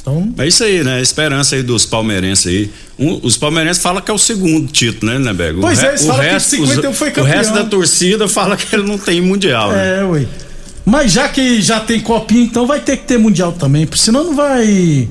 Então... 0.04 0.34
É 0.38 0.46
isso 0.46 0.64
aí, 0.66 0.84
né? 0.84 1.02
Esperança 1.02 1.56
aí 1.56 1.64
dos 1.64 1.86
palmeirenses 1.86 2.48
aí. 2.48 2.70
Um, 3.00 3.22
os 3.24 3.38
palmeirenses 3.38 3.82
falam 3.82 4.02
que 4.02 4.12
é 4.12 4.14
o 4.14 4.18
segundo 4.18 4.70
título, 4.70 5.12
né, 5.12 5.18
Nebergo? 5.18 5.62
Pois 5.62 5.82
é, 5.82 5.90
eles 5.90 6.06
falam 6.06 6.22
resto, 6.22 6.58
que 6.58 6.68
51 6.68 6.94
foi 6.94 7.10
campeão. 7.10 7.26
O 7.26 7.28
resto 7.28 7.54
da 7.54 7.64
torcida 7.64 8.28
fala 8.28 8.58
que 8.58 8.76
ele 8.76 8.84
não 8.84 8.98
tem 8.98 9.22
mundial, 9.22 9.72
né? 9.72 10.02
É, 10.02 10.04
ué. 10.04 10.28
Mas 10.86 11.14
já 11.14 11.30
que 11.30 11.62
já 11.62 11.80
tem 11.80 12.02
copinha, 12.02 12.44
então 12.44 12.68
vai 12.68 12.82
ter 12.82 12.98
que 12.98 13.06
ter 13.06 13.18
mundial 13.18 13.54
também, 13.54 13.88
porque 13.88 14.02
senão 14.02 14.26
não 14.26 14.36
vai 14.36 15.08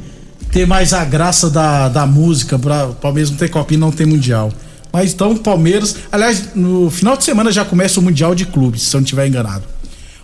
ter 0.50 0.66
mais 0.66 0.92
a 0.92 1.02
graça 1.02 1.48
da, 1.48 1.88
da 1.88 2.07
música. 2.07 2.59
Pra, 2.59 2.88
o 2.88 2.94
Palmeiras 2.94 3.31
não 3.31 3.38
ter 3.38 3.48
copinha, 3.48 3.81
não 3.81 3.90
tem 3.90 4.07
mundial. 4.07 4.52
Mas 4.92 5.14
então 5.14 5.33
o 5.33 5.38
Palmeiras, 5.38 5.96
aliás, 6.12 6.50
no 6.55 6.90
final 6.90 7.16
de 7.16 7.24
semana 7.24 7.50
já 7.50 7.64
começa 7.64 7.98
o 7.98 8.02
Mundial 8.02 8.35
de 8.35 8.44
Clubes, 8.44 8.83
se 8.83 8.94
eu 8.94 9.00
não 9.00 9.05
estiver 9.05 9.26
enganado. 9.26 9.64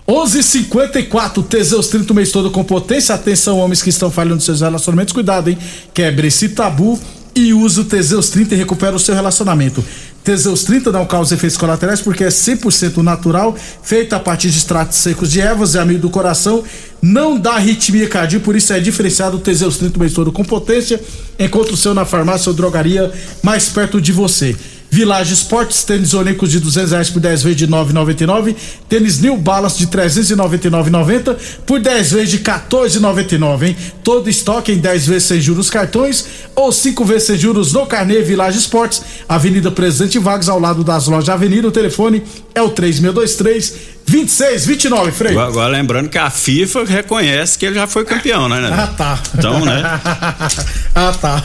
11:54 0.08 1.42
Teseus 1.42 1.88
30 1.88 2.12
o 2.14 2.16
mês 2.16 2.32
todo 2.32 2.50
com 2.50 2.64
potência. 2.64 3.14
Atenção, 3.14 3.58
homens 3.58 3.82
que 3.82 3.90
estão 3.90 4.10
falhando 4.10 4.42
seus 4.42 4.62
relacionamentos, 4.62 5.12
cuidado, 5.12 5.50
hein? 5.50 5.58
Quebre 5.92 6.28
esse 6.28 6.48
tabu 6.48 6.98
e 7.34 7.52
use 7.52 7.78
o 7.80 7.84
Teseus 7.84 8.30
30 8.30 8.54
e 8.54 8.58
recupera 8.58 8.96
o 8.96 8.98
seu 8.98 9.14
relacionamento. 9.14 9.84
Teseus 10.24 10.64
30 10.64 10.90
não 10.92 11.04
causa 11.04 11.34
efeitos 11.34 11.58
colaterais 11.58 12.00
porque 12.00 12.24
é 12.24 12.28
100% 12.28 13.02
natural, 13.02 13.54
feito 13.82 14.14
a 14.14 14.20
partir 14.20 14.48
de 14.48 14.58
extratos 14.58 14.96
secos 14.96 15.30
de 15.30 15.40
ervas, 15.40 15.74
é 15.74 15.78
amigo 15.78 16.00
do 16.00 16.10
coração, 16.10 16.64
não 17.00 17.38
dá 17.38 17.52
arritmia 17.52 18.08
cardíaca, 18.08 18.44
por 18.44 18.56
isso 18.56 18.72
é 18.72 18.80
diferenciado 18.80 19.36
o 19.36 19.40
Teseus 19.40 19.76
30 19.76 19.96
o 19.96 20.00
mês 20.00 20.12
todo 20.14 20.32
com 20.32 20.42
potência. 20.42 21.00
Encontre 21.38 21.74
o 21.74 21.76
seu 21.76 21.92
na 21.92 22.06
farmácia 22.06 22.48
ou 22.48 22.56
drogaria 22.56 23.12
mais 23.42 23.68
perto 23.68 24.00
de 24.00 24.10
você. 24.10 24.56
Village 24.90 25.34
Esportes, 25.34 25.84
tênis 25.84 26.14
Olímpicos 26.14 26.50
de 26.50 26.60
200 26.60 26.92
reais 26.92 27.10
por 27.10 27.20
10 27.20 27.42
vezes 27.42 27.58
de 27.58 27.68
9,99. 27.68 28.56
Tênis 28.88 29.20
New 29.20 29.36
Balance 29.36 29.78
de 29.78 29.86
399,90 29.86 31.36
por 31.66 31.78
10 31.78 32.12
vezes 32.12 32.30
de 32.30 32.38
14,99, 32.38 33.68
hein? 33.68 33.76
Todo 34.02 34.30
estoque 34.30 34.72
em 34.72 34.78
10 34.78 35.06
vezes 35.06 35.24
sem 35.24 35.40
juros 35.40 35.68
cartões 35.68 36.26
ou 36.56 36.72
5 36.72 37.04
vezes 37.04 37.24
sem 37.24 37.38
juros 37.38 37.72
no 37.72 37.86
Carnê 37.86 38.22
Village 38.22 38.58
Esportes, 38.58 39.02
Avenida 39.28 39.70
Presidente 39.70 40.18
Vargas, 40.18 40.48
ao 40.48 40.58
lado 40.58 40.82
das 40.82 41.06
lojas 41.06 41.28
Avenida. 41.28 41.68
O 41.68 41.72
telefone 41.72 42.22
é 42.54 42.62
o 42.62 42.70
3623 42.70 43.98
2629, 44.08 45.12
Frei. 45.12 45.32
Agora, 45.32 45.48
agora, 45.48 45.68
lembrando 45.68 46.08
que 46.08 46.16
a 46.16 46.30
FIFA 46.30 46.84
reconhece 46.84 47.58
que 47.58 47.66
ele 47.66 47.74
já 47.74 47.86
foi 47.86 48.06
campeão, 48.06 48.48
né? 48.48 48.58
né? 48.60 48.70
Ah, 48.72 48.86
tá. 48.86 49.18
Então, 49.36 49.64
né? 49.64 49.82
ah, 50.94 51.12
tá. 51.20 51.44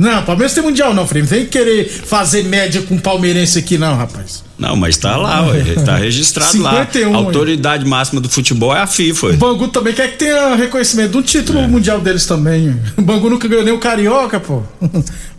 Não, 0.00 0.24
Palmeiras 0.24 0.54
tem 0.54 0.62
mundial 0.62 0.94
não, 0.94 1.06
Frei. 1.06 1.20
Não 1.20 1.28
que 1.44 1.58
querer 1.58 1.86
fazer 1.86 2.42
média 2.44 2.80
com 2.80 2.96
palmeirense 2.98 3.58
aqui 3.58 3.76
não, 3.76 3.94
rapaz. 3.94 4.42
Não, 4.60 4.76
mas 4.76 4.98
tá 4.98 5.16
lá, 5.16 5.42
tá 5.86 5.96
registrado 5.96 6.52
51, 6.52 7.10
lá. 7.10 7.16
A 7.16 7.18
autoridade 7.18 7.84
ué. 7.84 7.88
máxima 7.88 8.20
do 8.20 8.28
futebol 8.28 8.76
é 8.76 8.80
a 8.80 8.86
FIFA. 8.86 9.28
O 9.28 9.36
Bangu 9.38 9.68
também 9.68 9.94
quer 9.94 10.10
que 10.10 10.18
tenha 10.18 10.54
reconhecimento 10.54 11.12
do 11.12 11.22
título 11.22 11.60
é. 11.60 11.66
mundial 11.66 11.98
deles 11.98 12.26
também. 12.26 12.78
O 12.94 13.00
Bangu 13.00 13.30
nunca 13.30 13.48
ganhou 13.48 13.64
nem 13.64 13.72
o 13.72 13.78
Carioca, 13.78 14.38
pô. 14.38 14.62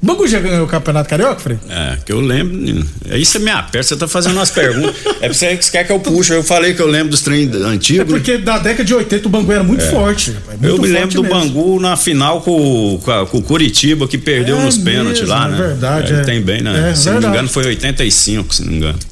O 0.01 0.05
Bangu 0.07 0.27
já 0.27 0.39
ganhou 0.39 0.65
o 0.65 0.67
Campeonato 0.67 1.07
Carioca, 1.07 1.39
Frei? 1.39 1.59
É, 1.69 1.97
que 2.03 2.11
eu 2.11 2.19
lembro. 2.19 2.83
Aí 3.11 3.23
você 3.23 3.37
me 3.37 3.51
aperta, 3.51 3.89
você 3.89 3.95
tá 3.95 4.07
fazendo 4.07 4.33
umas 4.33 4.49
perguntas. 4.49 4.95
É 5.21 5.27
pra 5.27 5.33
você 5.33 5.55
que 5.55 5.69
quer 5.69 5.83
que 5.83 5.91
eu 5.91 5.99
puxe. 5.99 6.33
Eu 6.33 6.43
falei 6.43 6.73
que 6.73 6.81
eu 6.81 6.87
lembro 6.87 7.09
dos 7.09 7.21
trem 7.21 7.47
antigos. 7.63 8.01
É 8.01 8.05
porque 8.05 8.39
da 8.39 8.57
década 8.57 8.83
de 8.83 8.95
80 8.95 9.27
o 9.27 9.29
Bangu 9.29 9.51
era 9.51 9.63
muito 9.63 9.83
é. 9.83 9.91
forte. 9.91 10.31
Muito 10.31 10.65
eu 10.65 10.81
me 10.81 10.87
lembro 10.87 11.13
do 11.13 11.21
mesmo. 11.21 11.39
Bangu 11.39 11.79
na 11.79 11.95
final 11.95 12.41
com, 12.41 12.99
com, 13.03 13.37
o 13.37 13.41
Curitiba, 13.43 14.07
que 14.07 14.17
perdeu 14.17 14.59
é 14.59 14.65
nos 14.65 14.79
pênaltis 14.79 15.27
lá, 15.27 15.45
é 15.45 15.51
né? 15.51 15.57
Verdade, 15.57 16.13
é. 16.13 16.21
Tem 16.21 16.41
bem, 16.41 16.63
né? 16.63 16.95
se 16.95 17.07
não 17.11 17.21
me 17.21 17.27
engano, 17.27 17.47
foi 17.47 17.65
85, 17.65 18.55
se 18.55 18.63
não 18.63 18.71
me 18.71 18.77
engano. 18.77 19.10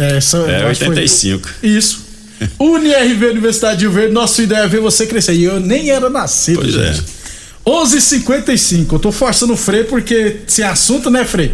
É, 0.00 0.16
essa, 0.16 0.38
é 0.38 0.66
85. 0.66 1.48
Foi... 1.48 1.68
Isso. 1.68 2.08
UniRV 2.58 3.26
Universidade 3.26 3.80
de 3.80 3.86
Verde, 3.86 4.12
nossa 4.12 4.42
ideia 4.42 4.60
é 4.60 4.68
ver 4.68 4.80
você 4.80 5.06
crescer. 5.06 5.34
E 5.34 5.44
eu 5.44 5.60
nem 5.60 5.90
era 5.90 6.08
nascido. 6.08 6.60
Pois 6.60 6.72
gente. 6.72 7.00
é. 7.16 7.20
11:55. 7.66 8.92
Eu 8.92 8.98
tô 8.98 9.12
forçando 9.12 9.52
o 9.52 9.56
Frei 9.56 9.84
porque 9.84 10.38
sem 10.46 10.64
assunto, 10.64 11.10
né, 11.10 11.24
Frei? 11.24 11.52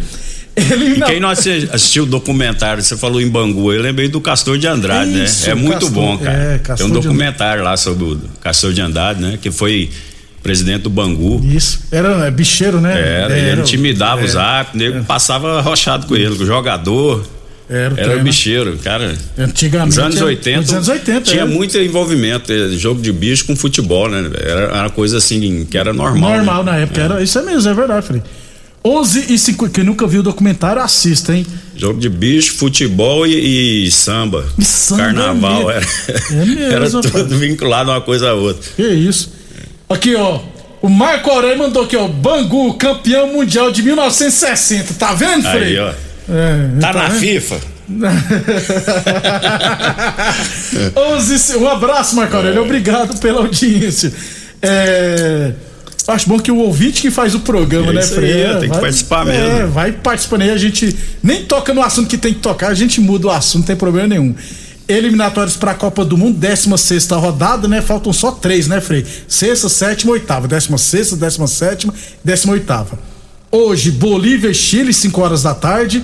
Ele 0.55 0.95
e 0.95 0.97
não... 0.97 1.07
quem 1.07 1.19
não 1.19 1.29
assistiu 1.29 2.03
o 2.03 2.05
documentário, 2.07 2.81
você 2.81 2.97
falou 2.97 3.21
em 3.21 3.29
Bangu, 3.29 3.71
eu 3.71 3.81
lembrei 3.81 4.07
do 4.07 4.19
Castor 4.19 4.57
de 4.57 4.65
Andrade, 4.65 5.11
né? 5.11 5.25
Isso, 5.25 5.45
né? 5.45 5.51
É 5.51 5.55
muito 5.55 5.73
Castor, 5.73 5.91
bom, 5.91 6.17
cara. 6.17 6.35
É, 6.35 6.75
Tem 6.75 6.85
um 6.87 6.89
documentário 6.89 7.63
lá 7.63 7.77
sobre 7.77 8.05
o 8.05 8.21
Castor 8.41 8.73
de 8.73 8.81
Andrade, 8.81 9.21
né? 9.21 9.37
Que 9.39 9.51
foi 9.51 9.91
presidente 10.41 10.83
do 10.83 10.89
Bangu. 10.89 11.45
Isso. 11.45 11.81
Era 11.91 12.25
é, 12.25 12.31
bicheiro, 12.31 12.81
né? 12.81 12.99
Era, 12.99 13.37
ele 13.37 13.61
intimidava 13.61 14.21
é, 14.21 14.23
os 14.23 14.35
árbitros, 14.35 14.81
o 14.81 14.85
nego 14.85 15.05
passava 15.05 15.61
rochado 15.61 16.07
com 16.07 16.15
ele, 16.15 16.35
com 16.35 16.43
o 16.43 16.47
jogador. 16.47 17.23
Era, 17.69 17.85
era 17.85 17.95
treino. 17.95 18.23
bicheiro, 18.23 18.77
cara. 18.77 19.13
Antigamente. 19.37 19.97
Nos 19.97 19.99
anos 19.99 20.21
80. 20.21 20.61
Nos 20.61 20.73
anos 20.73 20.87
80 20.87 21.21
tinha 21.21 21.41
era. 21.41 21.45
muito 21.45 21.77
envolvimento, 21.77 22.51
eh, 22.51 22.69
jogo 22.77 23.01
de 23.01 23.11
bicho 23.11 23.45
com 23.45 23.55
futebol, 23.57 24.07
né? 24.09 24.29
Era 24.39 24.73
uma 24.73 24.89
coisa 24.89 25.17
assim 25.17 25.65
que 25.69 25.77
era 25.77 25.91
normal. 25.91 26.37
Normal 26.37 26.63
né? 26.63 26.71
na 26.71 26.77
época, 26.77 27.01
é. 27.01 27.03
era. 27.03 27.23
Isso 27.23 27.37
é 27.37 27.43
mesmo, 27.43 27.69
é 27.69 27.73
verdade, 27.73 28.05
Frei. 28.05 28.21
11 28.85 29.33
e 29.33 29.37
50. 29.37 29.73
Quem 29.73 29.83
nunca 29.83 30.07
viu 30.07 30.21
o 30.21 30.23
documentário, 30.23 30.81
assista, 30.81 31.35
hein? 31.35 31.45
Jogo 31.75 31.99
de 31.99 32.07
bicho, 32.07 32.55
futebol 32.55 33.27
e, 33.27 33.85
e 33.85 33.91
samba. 33.91 34.45
E 34.57 34.63
samba. 34.63 35.03
Carnaval. 35.03 35.69
É 35.69 35.75
era, 35.75 35.83
é 36.31 36.45
mesmo, 36.45 36.61
era 36.61 36.89
tudo 36.89 37.07
rapaz. 37.07 37.33
vinculado 37.33 37.91
uma 37.91 37.99
coisa 37.99 38.29
a 38.29 38.33
outra. 38.33 38.63
Que 38.77 38.87
isso. 38.87 39.33
Aqui, 39.89 40.15
ó. 40.15 40.39
O 40.81 40.89
Marco 40.89 41.29
Aurélio 41.29 41.57
mandou 41.57 41.83
aqui, 41.83 41.97
ó. 41.97 42.07
Bangu, 42.07 42.75
campeão 42.75 43.33
mundial 43.33 43.71
de 43.71 43.81
1960. 43.83 44.93
Tá 44.93 45.13
vendo, 45.13 45.43
Frei? 45.49 45.63
Aí, 45.63 45.79
ó. 45.79 46.06
É, 46.29 46.79
tá, 46.81 46.93
tá 46.93 47.03
na 47.03 47.11
FIFA. 47.11 47.59
11, 50.95 51.57
um 51.57 51.67
abraço, 51.69 52.15
Marco 52.15 52.35
Aurélio. 52.35 52.59
É. 52.59 52.61
Obrigado 52.61 53.17
pela 53.19 53.39
audiência. 53.39 54.11
É, 54.61 55.53
acho 56.07 56.27
bom 56.27 56.37
que 56.39 56.51
o 56.51 56.57
ouvinte 56.57 57.01
que 57.01 57.09
faz 57.09 57.33
o 57.33 57.39
programa, 57.39 57.91
é 57.91 57.95
né, 57.95 58.01
Freire? 58.01 58.59
Tem 58.59 58.67
vai, 58.67 58.77
que 58.77 58.79
participar 58.79 59.25
mesmo. 59.25 59.41
É, 59.41 59.65
vai 59.65 59.91
participando 59.93 60.41
aí. 60.41 60.49
A 60.49 60.57
gente 60.57 60.93
nem 61.23 61.45
toca 61.45 61.73
no 61.73 61.81
assunto 61.81 62.09
que 62.09 62.17
tem 62.17 62.33
que 62.33 62.41
tocar, 62.41 62.67
a 62.69 62.73
gente 62.73 62.99
muda 62.99 63.27
o 63.27 63.31
assunto, 63.31 63.59
não 63.59 63.67
tem 63.67 63.75
problema 63.75 64.07
nenhum. 64.07 64.35
Eliminatórios 64.87 65.57
para 65.57 65.71
a 65.71 65.75
Copa 65.75 66.05
do 66.05 66.17
Mundo, 66.17 66.37
16 66.37 67.09
rodada, 67.11 67.67
né? 67.67 67.81
Faltam 67.81 68.13
só 68.13 68.31
três, 68.31 68.67
né, 68.67 68.79
Frei? 68.79 69.05
Sexta, 69.27 69.67
sétima, 69.67 70.13
oitava. 70.13 70.47
Décima 70.47 70.77
sexta, 70.77 71.15
décima 71.15 71.47
sétima, 71.47 71.93
décima 72.23 72.53
oitava. 72.53 72.97
Hoje, 73.51 73.91
Bolívia 73.91 74.49
e 74.49 74.53
Chile, 74.53 74.93
5 74.93 75.21
horas 75.21 75.43
da 75.43 75.53
tarde. 75.53 76.03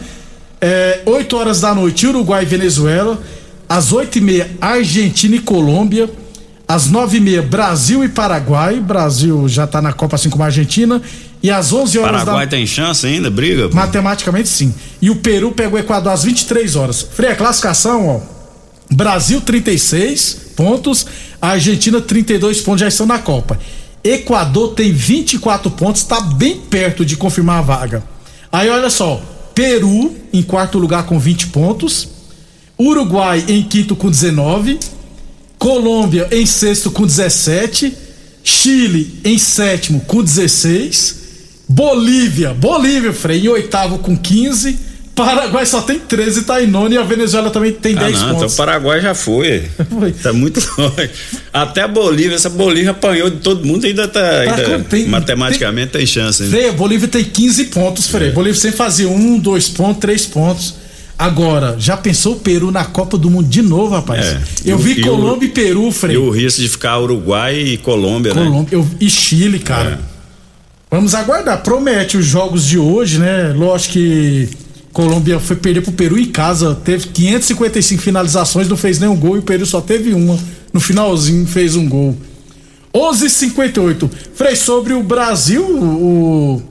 É, 0.62 1.02
8 1.06 1.36
horas 1.36 1.60
da 1.60 1.76
noite, 1.76 2.08
Uruguai 2.08 2.44
e 2.44 2.46
Venezuela. 2.46 3.22
Às 3.68 3.92
8 3.92 4.18
e 4.18 4.22
meia, 4.22 4.52
Argentina 4.62 5.36
e 5.36 5.40
Colômbia. 5.40 6.10
Às 6.66 6.88
9 6.88 7.18
e 7.18 7.20
meia, 7.20 7.42
Brasil 7.42 8.04
e 8.04 8.08
Paraguai. 8.08 8.80
Brasil 8.80 9.48
já 9.50 9.66
está 9.66 9.82
na 9.82 9.92
Copa, 9.92 10.16
assim 10.16 10.30
como 10.30 10.44
a 10.44 10.48
Argentina. 10.48 11.02
E 11.42 11.52
às 11.52 11.74
11 11.74 12.00
horas 12.00 12.22
Paraguai 12.22 12.46
da... 12.46 12.52
tem 12.52 12.66
chance 12.66 13.06
ainda? 13.06 13.30
Briga? 13.30 13.68
Pô. 13.68 13.76
Matematicamente, 13.76 14.48
sim. 14.48 14.74
E 15.02 15.10
o 15.10 15.18
Peru 15.18 15.52
pega 15.52 15.76
o 15.76 15.78
Equador 15.78 16.14
às 16.14 16.24
23 16.24 16.78
horas. 16.78 17.02
Frei, 17.02 17.32
a 17.32 17.36
classificação, 17.36 18.08
ó. 18.08 18.22
Brasil 18.90 19.42
36 19.42 20.54
pontos, 20.56 21.06
a 21.42 21.50
Argentina 21.50 22.00
32 22.00 22.62
pontos 22.62 22.82
já 22.82 22.88
estão 22.88 23.06
na 23.06 23.20
Copa. 23.20 23.60
Equador 24.04 24.74
tem 24.74 24.92
24 24.92 25.72
pontos, 25.72 26.02
está 26.02 26.20
bem 26.20 26.58
perto 26.60 27.06
de 27.06 27.16
confirmar 27.16 27.60
a 27.60 27.62
vaga. 27.62 28.04
Aí 28.52 28.70
olha 28.70 28.90
só, 28.90 29.22
Peru 29.56 30.14
em 30.34 30.44
quarto 30.44 30.78
lugar 30.78 31.06
com 31.06 31.18
20 31.18 31.48
pontos, 31.48 32.10
Uruguai 32.80 33.46
em 33.48 33.64
quinto 33.64 33.96
com 33.96 34.10
19, 34.10 34.80
Colômbia 35.58 36.28
em 36.32 36.46
sexto 36.46 36.92
com 36.92 37.06
17, 37.06 37.96
Chile 38.44 39.22
em 39.24 39.38
sétimo 39.38 40.02
com 40.02 40.22
16, 40.22 41.16
Bolívia, 41.70 42.54
Bolívia, 42.54 43.14
Frei, 43.14 43.40
em 43.40 43.48
oitavo 43.48 44.00
com 44.00 44.18
15, 44.18 44.78
Paraguai 45.16 45.64
só 45.66 45.82
tem 45.82 46.00
13, 46.00 46.42
tá 46.42 46.62
em 46.62 46.66
nono 46.66 46.94
e 46.94 46.98
a 46.98 47.04
Venezuela 47.04 47.52
também 47.52 47.72
tem 47.72 47.96
Ah, 47.96 48.00
10 48.06 48.12
não, 48.20 48.26
então 48.30 48.40
pontos. 48.40 48.54
o 48.54 48.58
Paraguai 48.58 49.00
já 49.00 49.14
foi. 49.16 49.70
tá 50.24 50.34
muito 50.34 50.60
longe. 50.78 51.10
Até 51.54 51.82
a 51.84 51.88
Bolívia, 51.88 52.36
essa 52.36 52.50
Bolívia 52.50 52.92
apanhou 52.92 53.30
de 53.30 53.38
todo 53.38 53.64
mundo 53.66 53.86
ainda 53.86 54.08
tá. 54.08 54.40
ainda 54.40 54.80
tem- 54.90 55.08
matematicamente 55.08 55.92
tem, 55.92 56.06
chance. 56.06 56.42
ainda. 56.44 56.72
Bolívia 56.72 57.08
tem 57.08 57.24
15 57.24 57.66
pontos, 57.66 58.08
Frei. 58.08 58.30
É. 58.30 58.32
Bolívia 58.32 58.60
sempre 58.60 58.78
fazia 58.78 59.08
um, 59.08 59.38
dois 59.38 59.70
pontos, 59.70 60.00
três 60.02 60.26
pontos. 60.26 60.76
Agora, 61.16 61.76
já 61.78 61.96
pensou 61.96 62.34
o 62.34 62.40
Peru 62.40 62.72
na 62.72 62.84
Copa 62.84 63.16
do 63.16 63.30
Mundo 63.30 63.48
de 63.48 63.62
novo, 63.62 63.94
rapaz? 63.94 64.26
É. 64.26 64.42
Eu 64.66 64.78
o- 64.78 64.80
vi 64.80 64.98
e 65.00 65.02
o- 65.04 65.06
Colômbia 65.06 65.46
e 65.46 65.50
Peru, 65.50 65.92
Frei. 65.92 66.16
E 66.16 66.18
o 66.18 66.32
risco 66.32 66.60
de 66.60 66.68
ficar 66.68 66.98
Uruguai 67.00 67.56
e 67.56 67.78
Colômbia, 67.78 68.34
né? 68.34 68.44
Colômbia 68.44 68.76
eu- 68.76 68.88
e 69.00 69.08
Chile, 69.12 69.60
cara. 69.60 70.00
Vamos 70.90 71.14
aguardar. 71.14 71.62
Promete 71.62 72.18
os 72.18 72.26
jogos 72.26 72.66
de 72.68 72.80
hoje, 72.80 73.20
né? 73.20 73.54
Lógico 73.56 73.94
que 73.94 74.50
Colômbia 74.94 75.40
foi 75.40 75.56
perder 75.56 75.82
pro 75.82 75.92
Peru 75.92 76.18
em 76.20 76.26
casa, 76.32 76.76
teve 76.76 77.08
555 77.08 78.02
finalizações, 78.02 78.70
não 78.70 78.78
fez 78.78 79.00
nenhum 79.00 79.16
gol 79.18 79.36
e 79.36 79.40
o 79.40 79.44
Peru 79.44 79.66
só 79.66 79.82
teve 79.82 80.14
uma. 80.14 80.40
No 80.72 80.80
finalzinho 80.80 81.46
fez 81.48 81.76
um 81.76 81.90
gol. 81.90 82.16
11:58. 82.94 84.10
Frei, 84.36 84.56
sobre 84.56 84.94
o 84.94 85.02
Brasil, 85.02 85.64
o, 85.66 86.62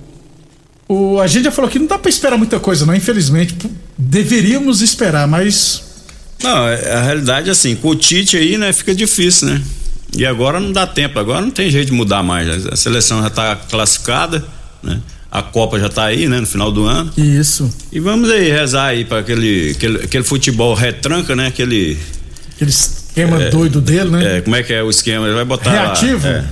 o 0.88 1.18
a 1.20 1.26
gente 1.26 1.44
já 1.44 1.50
falou 1.50 1.68
que 1.70 1.78
não 1.78 1.86
dá 1.86 1.98
pra 1.98 2.08
esperar 2.08 2.36
muita 2.38 2.60
coisa, 2.60 2.86
não, 2.86 2.94
infelizmente. 2.94 3.54
Deveríamos 3.98 4.80
esperar, 4.80 5.26
mas 5.28 5.82
Não, 6.42 6.68
é- 6.68 6.92
a 6.92 7.02
realidade 7.02 7.48
é 7.48 7.52
assim, 7.52 7.74
com 7.76 7.88
o 7.88 7.96
Tite 7.96 8.36
aí, 8.36 8.56
né, 8.58 8.72
fica 8.72 8.94
difícil, 8.94 9.48
né? 9.48 9.62
E 10.16 10.26
agora 10.26 10.60
não 10.60 10.72
dá 10.72 10.86
tempo, 10.86 11.18
agora 11.18 11.40
não 11.40 11.50
tem 11.50 11.70
jeito 11.70 11.86
de 11.86 11.92
mudar 11.92 12.22
mais. 12.22 12.66
A 12.66 12.76
seleção 12.76 13.22
já 13.22 13.30
tá 13.30 13.56
classificada, 13.56 14.44
né? 14.82 15.00
A 15.32 15.42
Copa 15.42 15.80
já 15.80 15.88
tá 15.88 16.04
aí, 16.04 16.28
né, 16.28 16.38
no 16.40 16.46
final 16.46 16.70
do 16.70 16.84
ano. 16.84 17.10
isso. 17.16 17.68
E 17.90 17.98
vamos 17.98 18.30
aí 18.30 18.50
rezar 18.50 18.88
aí 18.88 19.04
para 19.06 19.20
aquele, 19.20 19.70
aquele 19.70 19.96
aquele 20.04 20.24
futebol 20.24 20.74
retranca, 20.74 21.34
né? 21.34 21.46
Aquele 21.46 21.96
Aquele 22.54 22.70
esquema 22.70 23.38
doido 23.50 23.80
dele, 23.80 24.10
né? 24.10 24.36
é, 24.36 24.40
como 24.42 24.54
é 24.54 24.62
que 24.62 24.72
é 24.74 24.82
o 24.82 24.90
esquema? 24.90 25.24
Ele 25.26 25.34
vai 25.34 25.44
botar 25.46 25.72
lá, 25.72 25.82
Reativo? 25.94 26.26
é, 26.26 26.44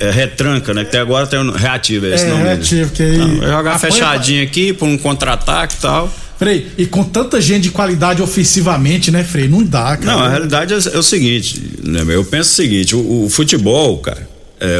é, 0.00 0.08
é 0.08 0.10
retranca, 0.10 0.72
né? 0.74 0.82
Até 0.82 0.98
agora 0.98 1.26
tem 1.26 1.38
um 1.38 1.50
reativo, 1.50 2.06
é 2.06 2.14
esse 2.14 2.24
É, 2.24 2.28
nome. 2.30 2.42
reativo, 2.44 2.90
que 2.92 3.02
aí 3.02 3.18
Não, 3.18 3.36
jogar 3.48 3.78
fechadinho 3.78 4.42
aqui 4.42 4.72
para 4.72 4.86
um 4.88 4.96
contra-ataque 4.98 5.74
e 5.76 5.80
tal. 5.80 6.12
Frei, 6.38 6.68
e 6.78 6.86
com 6.86 7.04
tanta 7.04 7.38
gente 7.40 7.64
de 7.64 7.70
qualidade 7.70 8.22
ofensivamente, 8.22 9.10
né, 9.10 9.22
Frei? 9.22 9.46
Não 9.46 9.62
dá, 9.62 9.94
cara. 9.98 10.04
Não, 10.16 10.24
a 10.24 10.28
realidade 10.30 10.72
é, 10.72 10.76
é 10.76 10.98
o 10.98 11.02
seguinte, 11.02 11.62
né, 11.84 12.02
eu 12.08 12.24
penso 12.24 12.50
o 12.50 12.54
seguinte, 12.54 12.96
o, 12.96 13.24
o 13.26 13.28
futebol, 13.28 13.98
cara, 13.98 14.26
é, 14.58 14.78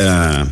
a- 0.00 0.46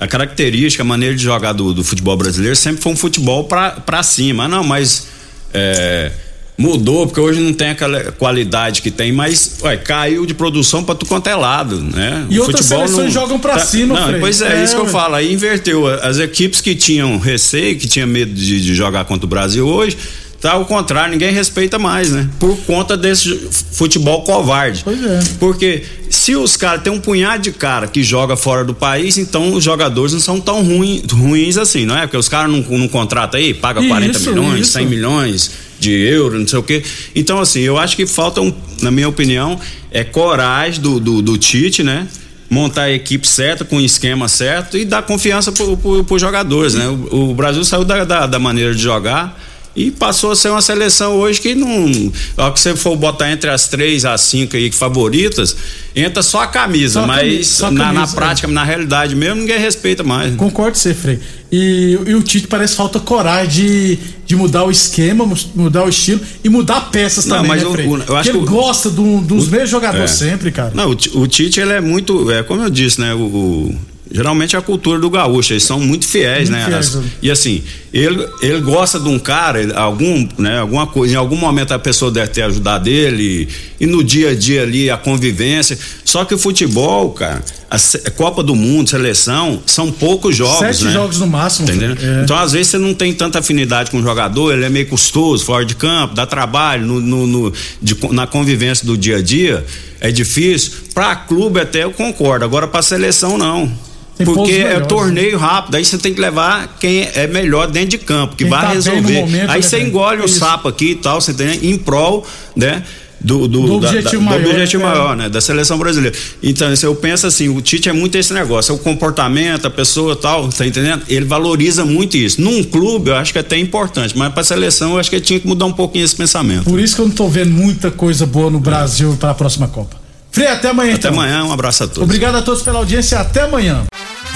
a 0.00 0.06
característica, 0.06 0.82
a 0.82 0.86
maneira 0.86 1.14
de 1.14 1.22
jogar 1.22 1.52
do, 1.52 1.72
do 1.74 1.82
futebol 1.82 2.16
brasileiro 2.16 2.54
sempre 2.56 2.82
foi 2.82 2.92
um 2.92 2.96
futebol 2.96 3.44
pra, 3.44 3.72
pra 3.72 4.02
cima. 4.02 4.46
Não, 4.46 4.62
mas 4.62 5.08
é, 5.52 6.12
mudou, 6.56 7.06
porque 7.06 7.20
hoje 7.20 7.40
não 7.40 7.52
tem 7.52 7.70
aquela 7.70 8.12
qualidade 8.12 8.80
que 8.82 8.90
tem, 8.90 9.10
mas 9.12 9.58
ué, 9.62 9.76
caiu 9.76 10.24
de 10.26 10.34
produção 10.34 10.82
pra 10.84 10.94
tu 10.94 11.06
quanto 11.06 11.28
é 11.28 11.34
lado, 11.34 11.80
né? 11.80 12.26
E 12.30 12.38
O 12.38 12.42
outras 12.42 12.66
seleções 12.66 13.12
jogam 13.12 13.38
pra 13.38 13.58
cima, 13.58 13.98
Não, 13.98 14.08
Frei. 14.08 14.20
pois 14.20 14.40
é, 14.40 14.60
É, 14.60 14.64
isso 14.64 14.74
que 14.74 14.80
eu 14.80 14.84
ué. 14.86 14.90
falo. 14.90 15.14
Aí 15.14 15.32
inverteu. 15.32 15.86
As 15.86 16.18
equipes 16.18 16.60
que 16.60 16.74
tinham 16.74 17.18
receio, 17.18 17.76
que 17.78 17.86
tinham 17.88 18.06
medo 18.08 18.32
de, 18.34 18.60
de 18.60 18.74
jogar 18.74 19.04
contra 19.04 19.24
o 19.26 19.28
Brasil 19.28 19.66
hoje, 19.66 19.96
tá 20.40 20.52
ao 20.52 20.64
contrário, 20.64 21.12
ninguém 21.12 21.32
respeita 21.32 21.78
mais, 21.78 22.12
né? 22.12 22.28
Por 22.38 22.56
conta 22.58 22.96
desse 22.96 23.48
futebol 23.72 24.22
covarde. 24.22 24.82
Pois 24.84 25.02
é. 25.02 25.20
Porque 25.40 25.82
se 26.10 26.36
os 26.36 26.56
caras 26.56 26.82
têm 26.82 26.92
um 26.92 27.00
punhado 27.00 27.42
de 27.42 27.52
cara 27.52 27.88
que 27.88 28.02
joga 28.02 28.36
fora 28.36 28.64
do 28.64 28.72
país, 28.72 29.18
então 29.18 29.52
os 29.54 29.64
jogadores 29.64 30.12
não 30.12 30.20
são 30.20 30.40
tão 30.40 30.62
ruim, 30.62 31.02
ruins 31.10 31.56
assim, 31.56 31.84
não 31.84 31.96
é? 31.96 32.02
Porque 32.02 32.16
os 32.16 32.28
caras 32.28 32.50
não, 32.50 32.60
não 32.78 32.88
contratam 32.88 33.38
aí, 33.40 33.52
paga 33.52 33.82
40 33.82 34.16
Isso, 34.16 34.30
milhões, 34.30 34.60
isso. 34.60 34.72
100 34.72 34.86
milhões 34.86 35.50
de 35.80 35.90
euros, 35.90 36.40
não 36.40 36.46
sei 36.48 36.58
o 36.58 36.62
quê. 36.62 36.82
Então, 37.14 37.40
assim, 37.40 37.60
eu 37.60 37.76
acho 37.76 37.96
que 37.96 38.06
falta, 38.06 38.40
um, 38.40 38.52
na 38.80 38.90
minha 38.90 39.08
opinião, 39.08 39.58
é 39.90 40.04
coragem 40.04 40.80
do, 40.80 41.00
do, 41.00 41.20
do 41.20 41.36
Tite, 41.36 41.82
né? 41.82 42.06
Montar 42.48 42.84
a 42.84 42.92
equipe 42.92 43.26
certa, 43.26 43.64
com 43.64 43.76
o 43.76 43.80
esquema 43.80 44.26
certo 44.28 44.78
e 44.78 44.84
dar 44.84 45.02
confiança 45.02 45.52
pro, 45.52 45.76
pros 46.04 46.20
jogadores, 46.20 46.74
né? 46.74 46.86
O, 47.10 47.30
o 47.30 47.34
Brasil 47.34 47.62
saiu 47.64 47.84
da, 47.84 48.04
da, 48.04 48.26
da 48.26 48.38
maneira 48.38 48.74
de 48.74 48.80
jogar 48.80 49.47
e 49.86 49.90
passou 49.90 50.32
a 50.32 50.36
ser 50.36 50.50
uma 50.50 50.60
seleção 50.60 51.14
hoje 51.16 51.40
que 51.40 51.54
não. 51.54 52.12
A 52.36 52.44
hora 52.44 52.52
que 52.52 52.60
você 52.60 52.74
for 52.74 52.96
botar 52.96 53.30
entre 53.30 53.48
as 53.48 53.68
três, 53.68 54.04
as 54.04 54.20
cinco 54.22 54.56
aí 54.56 54.70
favoritas, 54.72 55.56
entra 55.94 56.22
só 56.22 56.42
a 56.42 56.46
camisa, 56.46 56.94
Só 57.00 57.04
a 57.04 57.06
mas 57.06 57.20
camisa, 57.20 57.44
só 57.54 57.66
a 57.66 57.70
na, 57.70 57.84
na 57.86 57.94
camisa, 57.94 58.16
prática, 58.16 58.48
na 58.48 58.64
realidade 58.64 59.14
mesmo, 59.14 59.36
ninguém 59.40 59.58
respeita 59.58 60.02
mais. 60.02 60.34
Concordo 60.36 60.72
com 60.72 60.78
você, 60.78 60.92
Frei. 60.94 61.18
E, 61.50 61.98
e 62.06 62.14
o 62.14 62.22
Tite 62.22 62.46
parece 62.46 62.74
falta 62.76 62.98
coragem 63.00 63.48
de, 63.48 63.98
de 64.26 64.36
mudar 64.36 64.64
o 64.64 64.70
esquema, 64.70 65.26
mudar 65.54 65.84
o 65.84 65.88
estilo 65.88 66.20
e 66.44 66.48
mudar 66.48 66.90
peças 66.90 67.24
Não, 67.24 67.36
também, 67.36 67.48
mas 67.50 67.62
né, 67.62 67.68
o- 67.68 67.72
Frei? 67.72 67.86
o- 67.86 67.90
eu 67.90 67.96
Porque 67.98 68.12
acho 68.14 68.28
ele 68.30 68.38
que 68.38 68.44
o- 68.44 68.46
gosta 68.46 68.90
do- 68.90 69.20
dos 69.20 69.48
mesmos 69.48 69.70
jogadores 69.70 70.10
É. 70.10 70.30
sempre, 70.30 70.50
cara. 70.50 70.72
Não, 70.74 70.90
o, 70.90 71.20
o 71.20 71.26
Tite, 71.26 71.60
ele 71.60 71.72
é 71.72 71.80
muito, 71.80 72.30
é, 72.30 72.42
como 72.42 72.62
eu 72.62 72.68
disse, 72.68 73.00
né? 73.00 73.14
O, 73.14 73.18
o- 73.20 73.78
geralmente 74.10 74.56
é 74.56 74.58
a 74.58 74.62
cultura 74.62 74.98
do 74.98 75.08
gaúcho, 75.10 75.52
eles 75.52 75.62
são 75.62 75.78
muito 75.80 76.06
fiéis, 76.06 76.48
Muito 76.50 76.60
né? 76.62 76.66
fiéis, 76.66 76.86
As- 76.88 76.94
né? 76.96 77.02
e 77.22 77.30
assim, 77.30 77.62
ele, 77.92 78.26
ele 78.42 78.60
gosta 78.60 78.98
de 79.00 79.08
um 79.08 79.18
cara, 79.18 79.72
algum, 79.78 80.28
né? 80.38 80.58
Alguma 80.60 80.86
coisa, 80.86 81.14
em 81.14 81.16
algum 81.16 81.36
momento 81.36 81.72
a 81.72 81.78
pessoa 81.78 82.10
deve 82.10 82.28
ter 82.28 82.42
ajudado 82.42 82.88
ele 82.88 83.48
e, 83.80 83.86
no 83.86 84.04
dia 84.04 84.30
a 84.30 84.34
dia 84.34 84.62
ali 84.62 84.90
a 84.90 84.96
convivência. 84.96 85.78
Só 86.04 86.24
que 86.24 86.34
o 86.34 86.38
futebol, 86.38 87.10
cara, 87.12 87.42
a 87.70 88.10
Copa 88.10 88.42
do 88.42 88.54
Mundo, 88.54 88.88
seleção, 88.90 89.62
são 89.66 89.90
poucos 89.92 90.36
jogos, 90.36 90.58
Sete 90.58 90.84
né? 90.84 90.92
jogos 90.92 91.18
no 91.18 91.26
máximo. 91.26 91.68
Entendeu? 91.68 91.96
É. 92.00 92.22
Então, 92.24 92.36
às 92.36 92.52
vezes, 92.52 92.68
você 92.68 92.78
não 92.78 92.92
tem 92.94 93.12
tanta 93.12 93.38
afinidade 93.38 93.90
com 93.90 93.98
o 93.98 94.02
jogador, 94.02 94.52
ele 94.52 94.64
é 94.64 94.68
meio 94.70 94.86
custoso, 94.86 95.44
fora 95.44 95.64
de 95.64 95.74
campo, 95.74 96.14
dá 96.14 96.26
trabalho, 96.26 96.84
no, 96.86 97.00
no- 97.00 97.26
no- 97.26 97.52
de 97.80 97.96
na 98.10 98.26
convivência 98.26 98.86
do 98.86 98.96
dia 98.96 99.16
a 99.18 99.22
dia, 99.22 99.64
é 100.00 100.10
difícil. 100.10 100.72
Pra 100.94 101.14
clube 101.16 101.60
até 101.60 101.84
eu 101.84 101.90
concordo, 101.92 102.44
agora 102.44 102.66
pra 102.68 102.82
seleção 102.82 103.36
não. 103.38 103.70
Tem 104.18 104.26
Porque 104.26 104.52
é 104.52 104.80
torneio 104.80 105.38
rápido, 105.38 105.76
aí 105.76 105.84
você 105.84 105.96
tem 105.96 106.12
que 106.12 106.20
levar 106.20 106.76
quem 106.80 107.08
é 107.14 107.26
melhor 107.28 107.68
dentro 107.68 107.90
de 107.90 107.98
campo, 107.98 108.34
que 108.34 108.44
Quem 108.44 108.50
vai 108.50 108.62
tá 108.66 108.72
resolver. 108.72 109.20
momento, 109.20 109.48
aí 109.50 109.60
né, 109.60 109.62
você 109.62 109.80
engole 109.80 110.22
o 110.22 110.28
sapo 110.28 110.66
aqui 110.68 110.90
e 110.90 110.94
tal, 110.96 111.20
você 111.20 111.32
tem 111.32 111.70
em 111.70 111.78
prol, 111.78 112.26
né? 112.56 112.82
Do, 113.20 113.48
do, 113.48 113.62
Do 113.62 113.80
da- 113.80 113.88
objetivo 113.88 114.24
da- 114.24 114.30
do 114.36 114.40
maior, 114.40 114.50
objetivo 114.52 114.82
é. 114.82 114.86
maior, 114.86 115.16
né? 115.16 115.28
Da 115.28 115.40
seleção 115.40 115.76
brasileira. 115.76 116.16
Então, 116.40 116.72
eu 116.82 116.94
penso 116.94 117.26
assim, 117.26 117.48
o 117.48 117.60
Tite 117.60 117.88
é 117.88 117.92
muito 117.92 118.16
esse 118.16 118.32
negócio, 118.32 118.70
é 118.70 118.74
o 118.76 118.78
comportamento, 118.78 119.66
a 119.66 119.70
pessoa 119.70 120.14
tal, 120.14 120.48
tá 120.48 120.64
entendendo? 120.64 121.02
Ele 121.08 121.24
valoriza 121.24 121.84
muito 121.84 122.16
isso. 122.16 122.40
Num 122.40 122.62
clube, 122.62 123.10
eu 123.10 123.16
acho 123.16 123.32
que 123.32 123.38
é 123.38 123.40
até 123.40 123.58
importante, 123.58 124.16
mas 124.16 124.32
pra 124.32 124.44
seleção, 124.44 124.92
eu 124.92 124.98
acho 125.00 125.10
que 125.10 125.16
ele 125.16 125.24
tinha 125.24 125.40
que 125.40 125.48
mudar 125.48 125.64
um 125.66 125.72
pouquinho 125.72 126.04
esse 126.04 126.14
pensamento. 126.14 126.64
Por 126.64 126.78
isso 126.78 126.94
que 126.94 127.00
eu 127.02 127.08
não 127.08 127.14
tô 127.14 127.26
vendo 127.28 127.50
muita 127.50 127.90
coisa 127.90 128.24
boa 128.24 128.50
no 128.50 128.60
Brasil 128.60 129.16
para 129.18 129.30
a 129.30 129.34
próxima 129.34 129.66
Copa. 129.66 129.96
Frei, 130.38 130.46
até 130.52 130.68
amanhã, 130.68 130.94
Até 130.94 131.08
então. 131.08 131.20
amanhã, 131.20 131.44
um 131.44 131.52
abraço 131.52 131.82
a 131.82 131.88
todos. 131.88 132.04
Obrigado 132.04 132.36
a 132.36 132.42
todos 132.42 132.62
pela 132.62 132.78
audiência, 132.78 133.18
até 133.18 133.40
amanhã. 133.42 133.84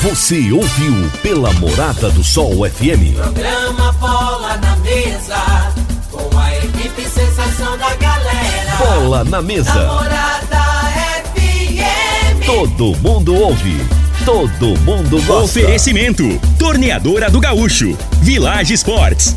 Você 0.01 0.51
ouviu 0.51 1.09
pela 1.23 1.53
Morada 1.53 2.11
do 2.11 2.25
Sol 2.25 2.69
FM. 2.69 3.15
Programa 3.15 3.93
Bola 4.01 4.57
na 4.57 4.75
Mesa, 4.79 5.73
com 6.11 6.37
a 6.37 6.57
equipe 6.57 7.03
sensação 7.09 7.79
da 7.79 7.95
galera. 7.95 8.77
Bola 8.79 9.23
na 9.23 9.41
mesa. 9.41 9.73
Namorada 9.73 10.65
FM. 11.37 12.47
Todo 12.47 12.97
mundo 12.99 13.37
ouve. 13.37 13.77
Todo 14.25 14.77
mundo 14.81 15.23
gosta. 15.23 15.45
Oferecimento: 15.61 16.25
Torneadora 16.59 17.31
do 17.31 17.39
Gaúcho, 17.39 17.97
Village 18.21 18.75
Sports, 18.75 19.37